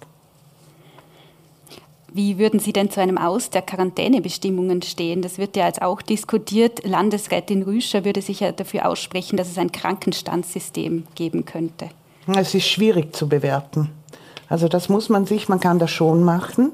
Wie 2.13 2.39
würden 2.39 2.61
Sie 2.61 2.73
denn 2.73 2.91
zu 2.91 3.01
einem 3.01 3.19
Aus 3.19 3.51
der 3.51 3.63
Quarantänebestimmungen 3.63 4.83
stehen? 4.83 5.21
Das 5.21 5.39
wird 5.39 5.57
ja 5.57 5.67
jetzt 5.67 5.83
auch 5.83 6.01
diskutiert. 6.01 6.87
Landesrätin 6.87 7.63
Rüscher 7.63 8.05
würde 8.05 8.23
sich 8.23 8.41
ja 8.41 8.53
dafür 8.53 8.89
aussprechen, 8.89 9.37
dass 9.37 9.51
es 9.51 9.59
ein 9.59 9.73
Krankenstandssystem 9.73 11.05
geben 11.17 11.45
könnte. 11.45 11.89
Es 12.27 12.55
ist 12.55 12.69
schwierig 12.69 13.17
zu 13.17 13.29
bewerten. 13.29 13.91
Also 14.49 14.69
das 14.69 14.89
muss 14.89 15.09
man 15.09 15.27
sich, 15.27 15.49
man 15.49 15.59
kann 15.59 15.79
das 15.79 15.91
schon 15.91 16.23
machen 16.23 16.73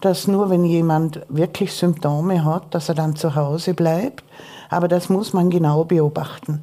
dass 0.00 0.26
nur 0.26 0.50
wenn 0.50 0.64
jemand 0.64 1.20
wirklich 1.28 1.72
Symptome 1.72 2.44
hat, 2.44 2.74
dass 2.74 2.88
er 2.88 2.94
dann 2.94 3.16
zu 3.16 3.34
Hause 3.34 3.74
bleibt. 3.74 4.24
Aber 4.70 4.88
das 4.88 5.08
muss 5.08 5.32
man 5.32 5.50
genau 5.50 5.84
beobachten, 5.84 6.62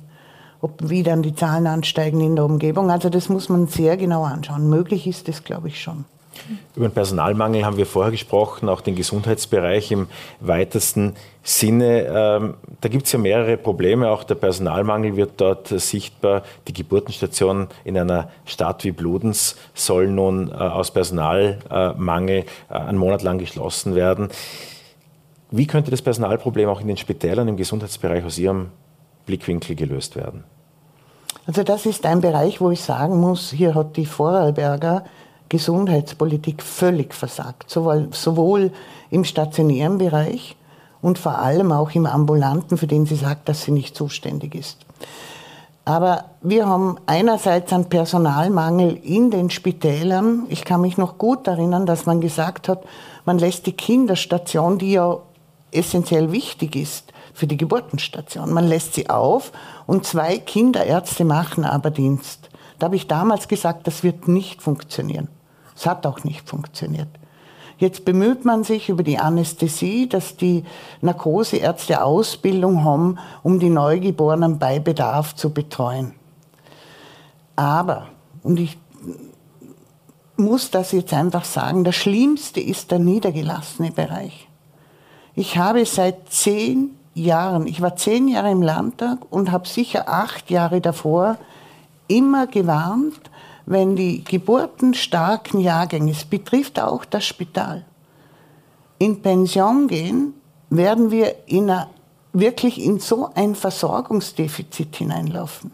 ob 0.62 0.90
wie 0.90 1.04
dann 1.04 1.24
die 1.24 1.36
Zahlen 1.36 1.68
ansteigen 1.68 2.22
in 2.22 2.36
der 2.36 2.46
Umgebung. 2.46 2.92
Also 2.92 3.10
das 3.10 3.30
muss 3.30 3.50
man 3.50 3.68
sehr 3.68 3.98
genau 3.98 4.24
anschauen. 4.24 4.70
Möglich 4.70 5.08
ist 5.08 5.28
es, 5.30 5.44
glaube 5.44 5.68
ich, 5.68 5.82
schon. 5.82 6.06
Über 6.76 6.88
den 6.88 6.94
Personalmangel 6.94 7.66
haben 7.66 7.78
wir 7.78 7.86
vorher 7.86 8.12
gesprochen, 8.12 8.70
auch 8.70 8.82
den 8.82 8.96
Gesundheitsbereich 8.96 9.92
im 9.92 10.08
weitesten 10.40 11.16
Sinne. 11.44 12.06
Ähm, 12.08 12.54
da 12.82 12.90
gibt 12.90 13.06
es 13.06 13.12
ja 13.12 13.20
mehrere 13.20 13.58
Probleme. 13.58 14.10
Auch 14.10 14.24
der 14.24 14.36
Personalmangel 14.36 15.16
wird 15.16 15.34
dort 15.38 15.68
sichtbar. 15.68 16.44
Die 16.68 16.74
Geburtenstation 16.74 17.68
in 17.84 17.98
einer 17.98 18.30
Stadt 18.46 18.84
wie 18.84 18.92
Bludenz 18.92 19.56
soll 19.74 20.08
nun 20.08 20.50
äh, 20.50 20.54
aus 20.54 20.92
Personalmangel 20.92 22.46
äh, 22.70 22.74
einen 22.74 22.98
Monat 22.98 23.22
lang 23.22 23.38
geschlossen 23.38 23.96
werden. 23.96 24.30
Wie 25.52 25.68
könnte 25.68 25.92
das 25.92 26.02
Personalproblem 26.02 26.68
auch 26.68 26.82
in 26.82 26.88
den 26.88 26.98
Spitälern 26.98 27.48
im 27.48 27.58
Gesundheitsbereich 27.58 28.26
aus 28.26 28.38
Ihrem 28.38 28.72
Blickwinkel 29.26 29.76
gelöst 29.76 30.16
werden? 30.16 30.44
Also 31.48 31.64
das 31.64 31.86
ist 31.86 32.06
ein 32.06 32.22
Bereich, 32.22 32.60
wo 32.60 32.72
ich 32.72 32.82
sagen 32.82 33.20
muss, 33.20 33.52
hier 33.52 33.76
hat 33.76 33.98
die 33.98 34.08
Vorarlberger 34.08 35.06
Gesundheitspolitik 35.50 36.64
völlig 36.64 37.14
versagt, 37.14 37.70
sowohl, 37.70 38.10
sowohl 38.12 38.72
im 39.10 39.24
stationären 39.24 39.98
Bereich 39.98 40.56
und 41.02 41.20
vor 41.20 41.40
allem 41.40 41.72
auch 41.72 41.92
im 41.92 42.06
ambulanten, 42.06 42.78
für 42.78 42.88
den 42.88 43.06
sie 43.06 43.16
sagt, 43.16 43.48
dass 43.48 43.64
sie 43.64 43.72
nicht 43.72 43.96
zuständig 43.96 44.56
ist. 44.56 44.86
Aber 45.86 46.26
wir 46.42 46.66
haben 46.66 46.98
einerseits 47.06 47.72
einen 47.72 47.86
Personalmangel 47.86 49.00
in 49.04 49.30
den 49.30 49.52
Spitälern. 49.52 50.48
Ich 50.50 50.66
kann 50.66 50.82
mich 50.82 50.98
noch 50.98 51.20
gut 51.20 51.48
erinnern, 51.48 51.86
dass 51.86 52.08
man 52.08 52.22
gesagt 52.22 52.68
hat, 52.68 52.84
man 53.24 53.38
lässt 53.38 53.68
die 53.68 53.74
Kinderstation, 53.74 54.80
die 54.80 54.94
ja 54.94 55.20
essentiell 55.72 56.32
wichtig 56.32 56.76
ist 56.76 57.14
für 57.34 57.48
die 57.48 57.58
Geburtenstation, 57.58 58.52
man 58.54 58.66
lässt 58.66 58.94
sie 58.94 59.10
auf 59.10 59.52
und 59.86 60.06
zwei 60.06 60.40
Kinderärzte 60.40 61.26
machen 61.26 61.66
aber 61.66 61.92
Dienst. 61.92 62.50
Da 62.80 62.86
habe 62.86 62.96
ich 62.96 63.08
damals 63.08 63.48
gesagt, 63.48 63.88
das 63.88 64.04
wird 64.04 64.28
nicht 64.28 64.62
funktionieren. 64.62 65.28
Es 65.76 65.86
hat 65.86 66.06
auch 66.06 66.24
nicht 66.24 66.48
funktioniert. 66.48 67.10
Jetzt 67.78 68.06
bemüht 68.06 68.46
man 68.46 68.64
sich 68.64 68.88
über 68.88 69.04
die 69.04 69.18
Anästhesie, 69.18 70.08
dass 70.08 70.38
die 70.38 70.64
Narkoseärzte 71.02 72.04
Ausbildung 72.04 72.86
haben, 72.86 73.18
um 73.44 73.60
die 73.60 73.70
Neugeborenen 73.70 74.60
bei 74.60 74.80
Bedarf 74.80 75.36
zu 75.36 75.50
betreuen. 75.50 76.14
Aber, 77.58 78.08
und 78.44 78.60
ich 78.60 78.78
muss 80.38 80.72
das 80.72 80.92
jetzt 80.94 81.14
einfach 81.14 81.44
sagen, 81.46 81.84
das 81.84 81.96
Schlimmste 81.96 82.62
ist 82.62 82.92
der 82.92 83.00
niedergelassene 83.00 83.92
Bereich. 83.92 84.48
Ich 85.34 85.58
habe 85.58 85.86
seit 85.86 86.30
zehn 86.30 86.98
Jahren, 87.14 87.68
ich 87.68 87.82
war 87.82 87.96
zehn 87.98 88.28
Jahre 88.28 88.52
im 88.52 88.62
Landtag 88.62 89.20
und 89.30 89.52
habe 89.52 89.68
sicher 89.68 90.08
acht 90.08 90.50
Jahre 90.50 90.80
davor 90.80 91.38
immer 92.08 92.48
gewarnt, 92.48 93.30
wenn 93.66 93.96
die 93.96 94.24
geburtenstarken 94.24 95.60
Jahrgänge, 95.60 96.12
es 96.12 96.26
betrifft 96.26 96.80
auch 96.80 97.06
das 97.06 97.26
Spital, 97.26 97.86
in 99.00 99.22
Pension 99.22 99.88
gehen, 99.88 100.34
werden 100.70 101.12
wir 101.12 101.48
in 101.48 101.70
eine, 101.70 101.88
wirklich 102.34 102.84
in 102.84 103.00
so 103.00 103.30
ein 103.34 103.56
Versorgungsdefizit 103.56 104.96
hineinlaufen. 104.96 105.72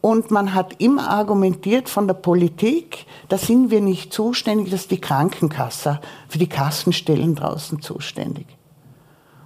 Und 0.00 0.30
man 0.30 0.54
hat 0.54 0.80
immer 0.80 1.10
argumentiert 1.10 1.88
von 1.88 2.06
der 2.06 2.14
Politik, 2.14 3.04
da 3.28 3.36
sind 3.36 3.70
wir 3.70 3.82
nicht 3.82 4.14
zuständig, 4.14 4.70
dass 4.70 4.88
die 4.88 5.00
Krankenkasse 5.00 6.00
für 6.26 6.38
die 6.38 6.48
Kassenstellen 6.48 7.34
draußen 7.34 7.82
zuständig. 7.82 8.46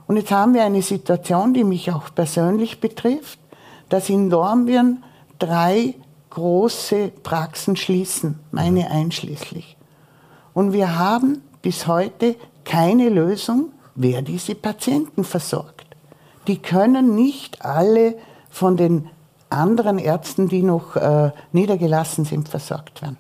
Und 0.06 0.16
jetzt 0.16 0.30
haben 0.30 0.54
wir 0.54 0.64
eine 0.64 0.82
Situation, 0.82 1.54
die 1.54 1.64
mich 1.64 1.90
auch 1.90 2.14
persönlich 2.14 2.80
betrifft, 2.80 3.38
dass 3.88 4.08
in 4.08 4.30
Dornbirn 4.30 5.02
drei 5.38 5.94
große 6.30 7.08
Praxen 7.22 7.76
schließen, 7.76 8.40
meine 8.50 8.90
einschließlich. 8.90 9.76
Und 10.52 10.72
wir 10.72 10.98
haben 10.98 11.42
bis 11.62 11.86
heute 11.86 12.36
keine 12.64 13.08
Lösung, 13.08 13.72
wer 13.94 14.22
diese 14.22 14.54
Patienten 14.54 15.24
versorgt. 15.24 15.86
Die 16.46 16.58
können 16.58 17.14
nicht 17.14 17.64
alle 17.64 18.16
von 18.50 18.76
den 18.76 19.10
anderen 19.50 19.98
Ärzten, 19.98 20.48
die 20.48 20.62
noch 20.62 20.96
äh, 20.96 21.30
niedergelassen 21.52 22.24
sind, 22.24 22.48
versorgt 22.48 23.02
werden. 23.02 23.16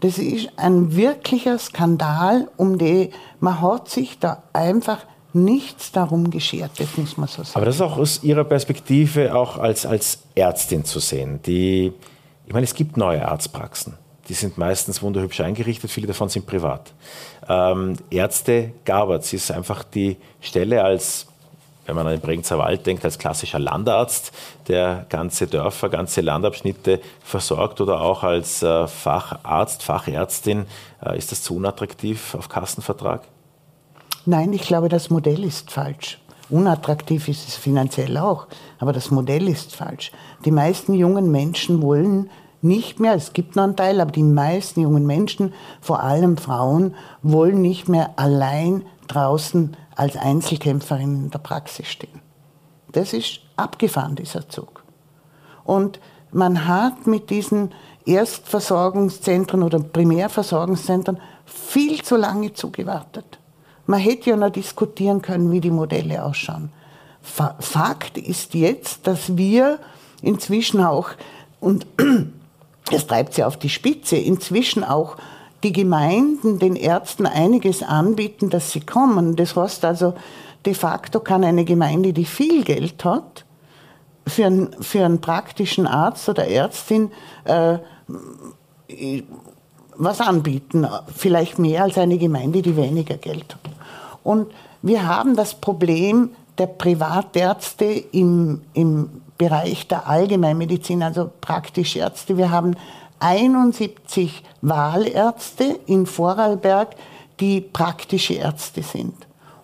Das 0.00 0.18
ist 0.18 0.50
ein 0.56 0.96
wirklicher 0.96 1.58
Skandal, 1.58 2.48
um 2.56 2.78
den 2.78 3.10
man 3.40 3.60
hat 3.60 3.88
sich 3.88 4.18
da 4.18 4.42
einfach 4.52 4.98
nichts 5.34 5.92
darum 5.92 6.30
geschert, 6.30 6.72
das 6.78 6.96
muss 6.96 7.16
man 7.16 7.28
so 7.28 7.42
sagen. 7.42 7.56
Aber 7.56 7.64
das 7.64 7.76
ist 7.76 7.80
auch 7.80 7.96
aus 7.96 8.22
Ihrer 8.22 8.44
Perspektive 8.44 9.34
auch 9.34 9.58
als, 9.58 9.86
als 9.86 10.22
Ärztin 10.34 10.84
zu 10.84 10.98
sehen, 10.98 11.40
die 11.44 11.92
Ich 12.46 12.52
meine, 12.52 12.64
es 12.64 12.74
gibt 12.74 12.96
neue 12.96 13.26
Arztpraxen. 13.26 13.94
Die 14.28 14.34
sind 14.34 14.56
meistens 14.56 15.02
wunderhübsch 15.02 15.40
eingerichtet, 15.40 15.90
viele 15.90 16.06
davon 16.06 16.28
sind 16.28 16.46
privat. 16.46 16.92
Ähm, 17.48 17.96
Ärzte 18.10 18.72
Gaberts 18.84 19.32
ist 19.32 19.50
einfach 19.50 19.82
die 19.82 20.16
Stelle 20.40 20.84
als 20.84 21.26
wenn 21.86 21.96
man 21.96 22.06
an 22.06 22.12
den 22.12 22.20
Bregenzer 22.20 22.58
Wald 22.58 22.86
denkt, 22.86 23.04
als 23.04 23.18
klassischer 23.18 23.58
Landarzt, 23.58 24.32
der 24.68 25.06
ganze 25.08 25.46
Dörfer, 25.46 25.88
ganze 25.88 26.20
Landabschnitte 26.20 27.00
versorgt 27.24 27.80
oder 27.80 28.00
auch 28.00 28.22
als 28.22 28.62
äh, 28.62 28.86
Facharzt, 28.86 29.82
Fachärztin, 29.82 30.66
äh, 31.04 31.18
ist 31.18 31.32
das 31.32 31.42
zu 31.42 31.56
unattraktiv 31.56 32.34
auf 32.34 32.48
Kassenvertrag? 32.48 33.22
Nein, 34.24 34.52
ich 34.52 34.62
glaube, 34.62 34.88
das 34.88 35.10
Modell 35.10 35.42
ist 35.42 35.70
falsch. 35.70 36.20
Unattraktiv 36.48 37.28
ist 37.28 37.48
es 37.48 37.56
finanziell 37.56 38.16
auch, 38.18 38.46
aber 38.78 38.92
das 38.92 39.10
Modell 39.10 39.48
ist 39.48 39.74
falsch. 39.74 40.12
Die 40.44 40.50
meisten 40.50 40.94
jungen 40.94 41.30
Menschen 41.30 41.82
wollen 41.82 42.30
nicht 42.60 43.00
mehr, 43.00 43.14
es 43.14 43.32
gibt 43.32 43.56
noch 43.56 43.64
einen 43.64 43.74
Teil, 43.74 44.00
aber 44.00 44.12
die 44.12 44.22
meisten 44.22 44.82
jungen 44.82 45.04
Menschen, 45.04 45.52
vor 45.80 46.02
allem 46.04 46.36
Frauen, 46.36 46.94
wollen 47.22 47.60
nicht 47.60 47.88
mehr 47.88 48.10
allein 48.16 48.84
draußen 49.08 49.76
als 49.96 50.16
Einzelkämpferin 50.16 51.24
in 51.24 51.30
der 51.30 51.40
Praxis 51.40 51.88
stehen. 51.88 52.20
Das 52.92 53.12
ist 53.12 53.40
abgefahren, 53.56 54.14
dieser 54.14 54.48
Zug. 54.48 54.84
Und 55.64 55.98
man 56.30 56.68
hat 56.68 57.06
mit 57.06 57.30
diesen 57.30 57.72
Erstversorgungszentren 58.06 59.62
oder 59.62 59.80
Primärversorgungszentren 59.80 61.18
viel 61.44 62.02
zu 62.02 62.16
lange 62.16 62.52
zugewartet. 62.52 63.38
Man 63.92 64.00
hätte 64.00 64.30
ja 64.30 64.36
noch 64.36 64.48
diskutieren 64.48 65.20
können, 65.20 65.52
wie 65.52 65.60
die 65.60 65.70
Modelle 65.70 66.24
ausschauen. 66.24 66.70
Fakt 67.20 68.16
ist 68.16 68.54
jetzt, 68.54 69.06
dass 69.06 69.36
wir 69.36 69.80
inzwischen 70.22 70.82
auch, 70.82 71.10
und 71.60 71.86
es 72.90 73.06
treibt 73.06 73.34
sie 73.34 73.44
auf 73.44 73.58
die 73.58 73.68
Spitze, 73.68 74.16
inzwischen 74.16 74.82
auch 74.82 75.18
die 75.62 75.74
Gemeinden 75.74 76.58
den 76.58 76.74
Ärzten 76.74 77.26
einiges 77.26 77.82
anbieten, 77.82 78.48
dass 78.48 78.72
sie 78.72 78.80
kommen. 78.80 79.36
Das 79.36 79.56
heißt 79.56 79.84
also, 79.84 80.14
de 80.64 80.72
facto 80.72 81.20
kann 81.20 81.44
eine 81.44 81.66
Gemeinde, 81.66 82.14
die 82.14 82.24
viel 82.24 82.64
Geld 82.64 83.04
hat, 83.04 83.44
für 84.26 84.46
einen, 84.46 84.74
für 84.80 85.04
einen 85.04 85.20
praktischen 85.20 85.86
Arzt 85.86 86.30
oder 86.30 86.48
Ärztin 86.48 87.10
äh, 87.44 87.76
was 89.96 90.22
anbieten. 90.22 90.86
Vielleicht 91.14 91.58
mehr 91.58 91.82
als 91.82 91.98
eine 91.98 92.16
Gemeinde, 92.16 92.62
die 92.62 92.74
weniger 92.74 93.18
Geld 93.18 93.52
hat. 93.52 93.81
Und 94.22 94.52
wir 94.82 95.06
haben 95.06 95.36
das 95.36 95.54
Problem 95.54 96.30
der 96.58 96.66
Privatärzte 96.66 97.84
im, 97.84 98.62
im 98.74 99.22
Bereich 99.38 99.88
der 99.88 100.06
Allgemeinmedizin, 100.08 101.02
also 101.02 101.30
praktische 101.40 102.00
Ärzte. 102.00 102.36
Wir 102.36 102.50
haben 102.50 102.76
71 103.18 104.42
Wahlärzte 104.60 105.80
in 105.86 106.06
Vorarlberg, 106.06 106.94
die 107.40 107.60
praktische 107.60 108.34
Ärzte 108.34 108.82
sind. 108.82 109.14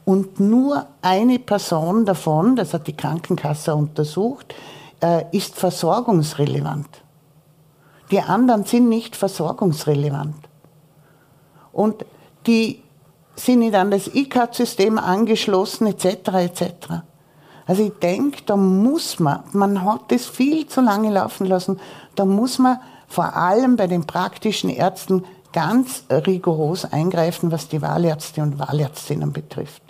Und 0.05 0.41
nur 0.41 0.87
eine 1.03 1.39
Person 1.39 2.07
davon, 2.07 2.57
das 2.57 2.73
hat 2.73 2.87
die 2.87 2.97
Krankenkasse 2.97 3.75
untersucht, 3.75 4.55
äh, 5.01 5.25
ist 5.37 5.57
versorgungsrelevant. 5.57 6.89
Die 8.11 8.21
anderen 8.21 8.65
sind 8.65 8.89
nicht 8.89 9.17
versorgungsrelevant. 9.17 10.49
Und 11.73 12.07
die 12.47 12.83
sind 13.39 13.61
nicht 13.61 13.75
an 13.75 13.91
das 13.91 14.09
ICAT-System 14.09 14.99
angeschlossen, 14.99 15.87
etc. 15.87 16.05
etc. 16.35 16.63
Also 17.67 17.85
ich 17.85 17.93
denke, 18.01 18.43
da 18.47 18.57
muss 18.57 19.21
man, 19.21 19.45
man 19.53 19.85
hat 19.85 20.11
das 20.11 20.27
viel 20.27 20.67
zu 20.67 20.81
lange 20.81 21.11
laufen 21.11 21.47
lassen, 21.47 21.81
da 22.15 22.25
muss 22.25 22.59
man 22.59 22.79
vor 23.07 23.37
allem 23.37 23.77
bei 23.77 23.87
den 23.87 24.07
praktischen 24.07 24.71
Ärzten 24.71 25.25
ganz 25.53 26.05
rigoros 26.11 26.85
eingreifen, 26.85 27.51
was 27.53 27.69
die 27.69 27.81
Wahlärzte 27.81 28.43
und 28.43 28.59
Wahlärztinnen 28.59 29.33
betrifft. 29.33 29.83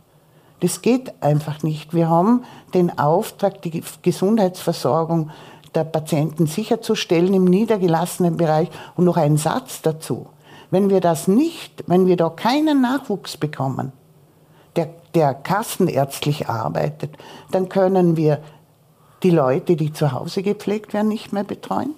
Das 0.61 0.83
geht 0.83 1.23
einfach 1.23 1.63
nicht. 1.63 1.95
Wir 1.95 2.09
haben 2.09 2.45
den 2.75 2.99
Auftrag, 2.99 3.63
die 3.63 3.83
Gesundheitsversorgung 4.03 5.31
der 5.75 5.85
Patienten 5.85 6.47
sicherzustellen 6.47 7.35
im 7.35 7.45
niedergelassenen 7.45 8.37
Bereich. 8.37 8.69
Und 8.97 9.05
noch 9.05 9.17
ein 9.17 9.37
Satz 9.37 9.83
dazu. 9.83 10.27
Wenn 10.71 10.91
wir 10.91 11.01
das 11.01 11.29
nicht, 11.29 11.85
wenn 11.87 12.07
wir 12.07 12.17
da 12.17 12.29
keinen 12.29 12.83
Nachwuchs 12.83 13.37
bekommen, 13.37 13.93
der, 14.77 14.91
der 15.15 15.35
kassenärztlich 15.35 16.49
arbeitet, 16.49 17.17
dann 17.51 17.69
können 17.69 18.17
wir 18.17 18.41
die 19.23 19.31
Leute, 19.31 19.77
die 19.77 19.93
zu 19.93 20.13
Hause 20.13 20.43
gepflegt 20.43 20.93
werden, 20.93 21.09
nicht 21.09 21.33
mehr 21.33 21.45
betreuen. 21.45 21.95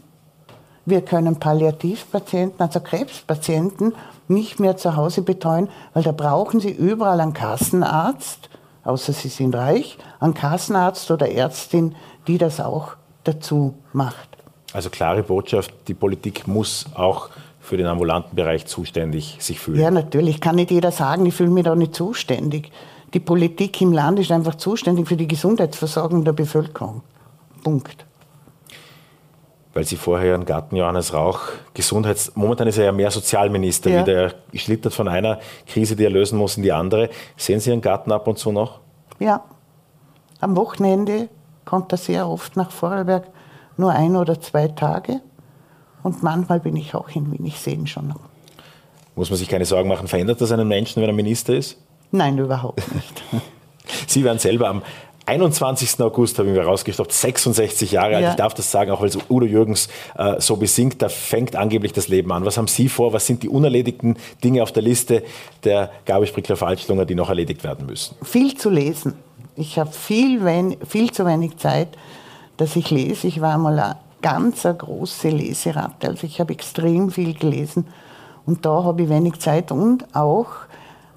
Wir 0.87 1.02
können 1.02 1.38
Palliativpatienten, 1.38 2.61
also 2.61 2.80
Krebspatienten, 2.80 3.94
nicht 4.28 4.61
mehr 4.61 4.76
zu 4.76 4.96
Hause 4.96 5.22
betreuen, 5.22 5.68
weil 5.92 6.02
da 6.02 6.12
brauchen 6.12 6.61
sie 6.61 6.70
überall 6.70 7.20
einen 7.20 7.35
Kassenarzt, 7.35 8.48
außer 8.85 9.12
sie 9.12 9.28
sind 9.28 9.54
reich, 9.54 9.98
einen 10.20 10.35
Kassenarzt 10.35 11.11
oder 11.11 11.30
Ärztin, 11.30 11.94
die 12.26 12.38
das 12.38 12.61
auch 12.61 12.96
dazu 13.24 13.74
macht. 13.92 14.28
Also 14.72 14.88
klare 14.88 15.22
Botschaft, 15.22 15.74
die 15.88 15.94
Politik 15.94 16.46
muss 16.46 16.87
auch 16.94 17.28
für 17.70 17.76
den 17.76 17.87
ambulanten 17.87 18.37
Bereich 18.37 18.66
zuständig 18.66 19.37
sich 19.38 19.61
fühlen. 19.61 19.80
Ja, 19.80 19.90
natürlich 19.90 20.40
kann 20.40 20.56
nicht 20.56 20.70
jeder 20.70 20.90
sagen, 20.90 21.24
ich 21.24 21.35
fühle 21.35 21.50
mich 21.50 21.64
da 21.64 21.74
nicht 21.74 21.94
zuständig. 21.94 22.70
Die 23.14 23.20
Politik 23.20 23.80
im 23.80 23.92
Land 23.92 24.18
ist 24.18 24.30
einfach 24.33 24.56
zuständig 24.56 25.09
für 25.09 25.16
die 25.16 25.28
Gesundheitsversorgung 25.28 26.24
der 26.24 26.33
Bevölkerung. 26.33 27.02
Punkt 27.62 28.04
weil 29.72 29.85
Sie 29.85 29.96
vorher 29.96 30.33
Ihren 30.33 30.44
Gatten 30.44 30.76
Johannes 30.76 31.14
Rauch 31.14 31.42
Gesundheits... 31.74 32.33
Momentan 32.35 32.66
ist 32.66 32.78
er 32.78 32.87
ja 32.87 32.92
mehr 32.92 33.11
Sozialminister, 33.11 33.90
ja. 33.90 34.02
wieder 34.02 34.14
er 34.14 34.35
schlittert 34.59 34.92
von 34.92 35.06
einer 35.06 35.38
Krise, 35.66 35.94
die 35.94 36.04
er 36.04 36.11
lösen 36.11 36.38
muss, 36.38 36.56
in 36.56 36.62
die 36.62 36.72
andere. 36.72 37.09
Sehen 37.37 37.61
Sie 37.61 37.70
Ihren 37.70 37.80
Garten 37.80 38.11
ab 38.11 38.26
und 38.26 38.37
zu 38.37 38.50
noch? 38.50 38.80
Ja. 39.20 39.44
Am 40.40 40.56
Wochenende 40.56 41.28
kommt 41.64 41.92
er 41.92 41.98
sehr 41.98 42.28
oft 42.28 42.56
nach 42.56 42.72
Vorarlberg, 42.72 43.28
nur 43.76 43.92
ein 43.92 44.16
oder 44.16 44.40
zwei 44.40 44.68
Tage. 44.68 45.20
Und 46.02 46.22
manchmal 46.22 46.60
bin 46.60 46.76
ich 46.76 46.94
auch 46.94 47.08
in 47.14 47.30
Wien, 47.32 47.44
ich 47.44 47.58
sehe 47.58 47.74
ihn 47.74 47.86
schon 47.86 48.08
noch. 48.08 48.20
Muss 49.16 49.30
man 49.30 49.38
sich 49.38 49.48
keine 49.48 49.64
Sorgen 49.64 49.88
machen, 49.88 50.08
verändert 50.08 50.40
das 50.40 50.52
einen 50.52 50.68
Menschen, 50.68 51.02
wenn 51.02 51.08
er 51.08 51.14
Minister 51.14 51.54
ist? 51.54 51.76
Nein, 52.12 52.38
überhaupt 52.38 52.82
nicht. 52.94 53.22
Sie 54.06 54.24
werden 54.24 54.38
selber 54.38 54.68
am 54.68 54.82
21. 55.26 56.00
August 56.00 56.38
habe 56.38 56.48
ich 56.48 56.54
mir 56.54 56.64
rausgestoppt, 56.64 57.12
66 57.12 57.92
Jahre 57.92 58.16
alt. 58.16 58.22
Ja. 58.24 58.30
Ich 58.30 58.36
darf 58.36 58.54
das 58.54 58.70
sagen, 58.70 58.90
auch 58.90 59.00
weil 59.00 59.10
so 59.10 59.20
Udo 59.28 59.46
Jürgens 59.46 59.88
äh, 60.16 60.40
so 60.40 60.56
besingt, 60.56 61.02
da 61.02 61.08
fängt 61.08 61.54
angeblich 61.54 61.92
das 61.92 62.08
Leben 62.08 62.32
an. 62.32 62.44
Was 62.44 62.58
haben 62.58 62.66
Sie 62.66 62.88
vor? 62.88 63.12
Was 63.12 63.26
sind 63.26 63.44
die 63.44 63.48
unerledigten 63.48 64.16
Dinge 64.42 64.62
auf 64.62 64.72
der 64.72 64.82
Liste 64.82 65.22
der 65.62 65.90
Gabi 66.04 66.26
Sprickler-Falschlunger, 66.26 67.04
die 67.04 67.14
noch 67.14 67.28
erledigt 67.28 67.62
werden 67.62 67.86
müssen? 67.86 68.16
Viel 68.24 68.56
zu 68.56 68.70
lesen. 68.70 69.14
Ich 69.54 69.78
habe 69.78 69.92
viel, 69.92 70.40
viel 70.86 71.12
zu 71.12 71.26
wenig 71.26 71.58
Zeit, 71.58 71.88
dass 72.56 72.74
ich 72.74 72.90
lese. 72.90 73.28
Ich 73.28 73.40
war 73.40 73.56
mal 73.58 73.96
ganz 74.22 74.66
eine 74.66 74.76
große 74.76 75.28
Leseratte. 75.28 76.09
Also 76.09 76.26
ich 76.26 76.40
habe 76.40 76.52
extrem 76.52 77.11
viel 77.11 77.35
gelesen 77.35 77.87
und 78.46 78.64
da 78.64 78.85
habe 78.85 79.02
ich 79.02 79.09
wenig 79.09 79.38
Zeit 79.38 79.72
und 79.72 80.14
auch, 80.14 80.48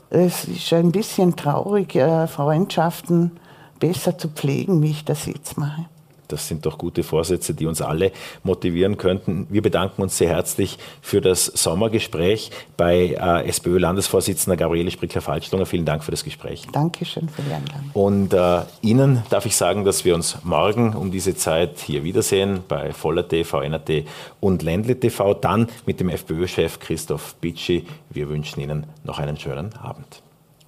es 0.09 0.45
ist 0.45 0.71
ein 0.73 0.91
bisschen 0.91 1.35
traurig, 1.35 1.95
äh, 1.95 2.27
Freundschaften 2.27 3.31
besser 3.79 4.17
zu 4.17 4.29
pflegen, 4.29 4.81
wie 4.81 4.91
ich 4.91 5.05
das 5.05 5.25
jetzt 5.25 5.57
mache. 5.57 5.85
Das 6.27 6.47
sind 6.47 6.65
doch 6.65 6.77
gute 6.77 7.03
Vorsätze, 7.03 7.53
die 7.53 7.65
uns 7.65 7.81
alle 7.81 8.11
motivieren 8.43 8.97
könnten. 8.97 9.47
Wir 9.49 9.61
bedanken 9.61 10.01
uns 10.01 10.17
sehr 10.17 10.29
herzlich 10.29 10.77
für 11.01 11.21
das 11.21 11.45
Sommergespräch 11.45 12.51
bei 12.77 13.15
äh, 13.19 13.47
SPÖ-Landesvorsitzender 13.47 14.57
Gabriele 14.57 14.91
Sprickler-Falschlunger. 14.91 15.65
Vielen 15.65 15.85
Dank 15.85 16.03
für 16.03 16.11
das 16.11 16.23
Gespräch. 16.23 16.65
Dankeschön 16.71 17.29
für 17.29 17.41
die 17.41 17.53
Einladung. 17.53 17.91
Und 17.93 18.33
äh, 18.33 18.61
Ihnen 18.81 19.23
darf 19.29 19.45
ich 19.45 19.55
sagen, 19.55 19.85
dass 19.85 20.05
wir 20.05 20.15
uns 20.15 20.37
morgen 20.43 20.93
um 20.93 21.11
diese 21.11 21.35
Zeit 21.35 21.79
hier 21.79 22.03
wiedersehen 22.03 22.63
bei 22.67 22.93
Voller 22.93 23.27
TV, 23.27 23.61
NRT 23.61 24.05
und 24.39 24.63
Ländle 24.63 24.99
TV. 24.99 25.33
Dann 25.33 25.67
mit 25.85 25.99
dem 25.99 26.09
FPÖ-Chef 26.09 26.79
Christoph 26.79 27.35
Bitschi. 27.35 27.85
Wir 28.09 28.29
wünschen 28.29 28.61
Ihnen 28.61 28.85
noch 29.03 29.19
einen 29.19 29.37
schönen 29.37 29.73
Abend. 29.75 30.21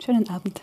Schönen 0.04 0.28
Abend. 0.30 0.62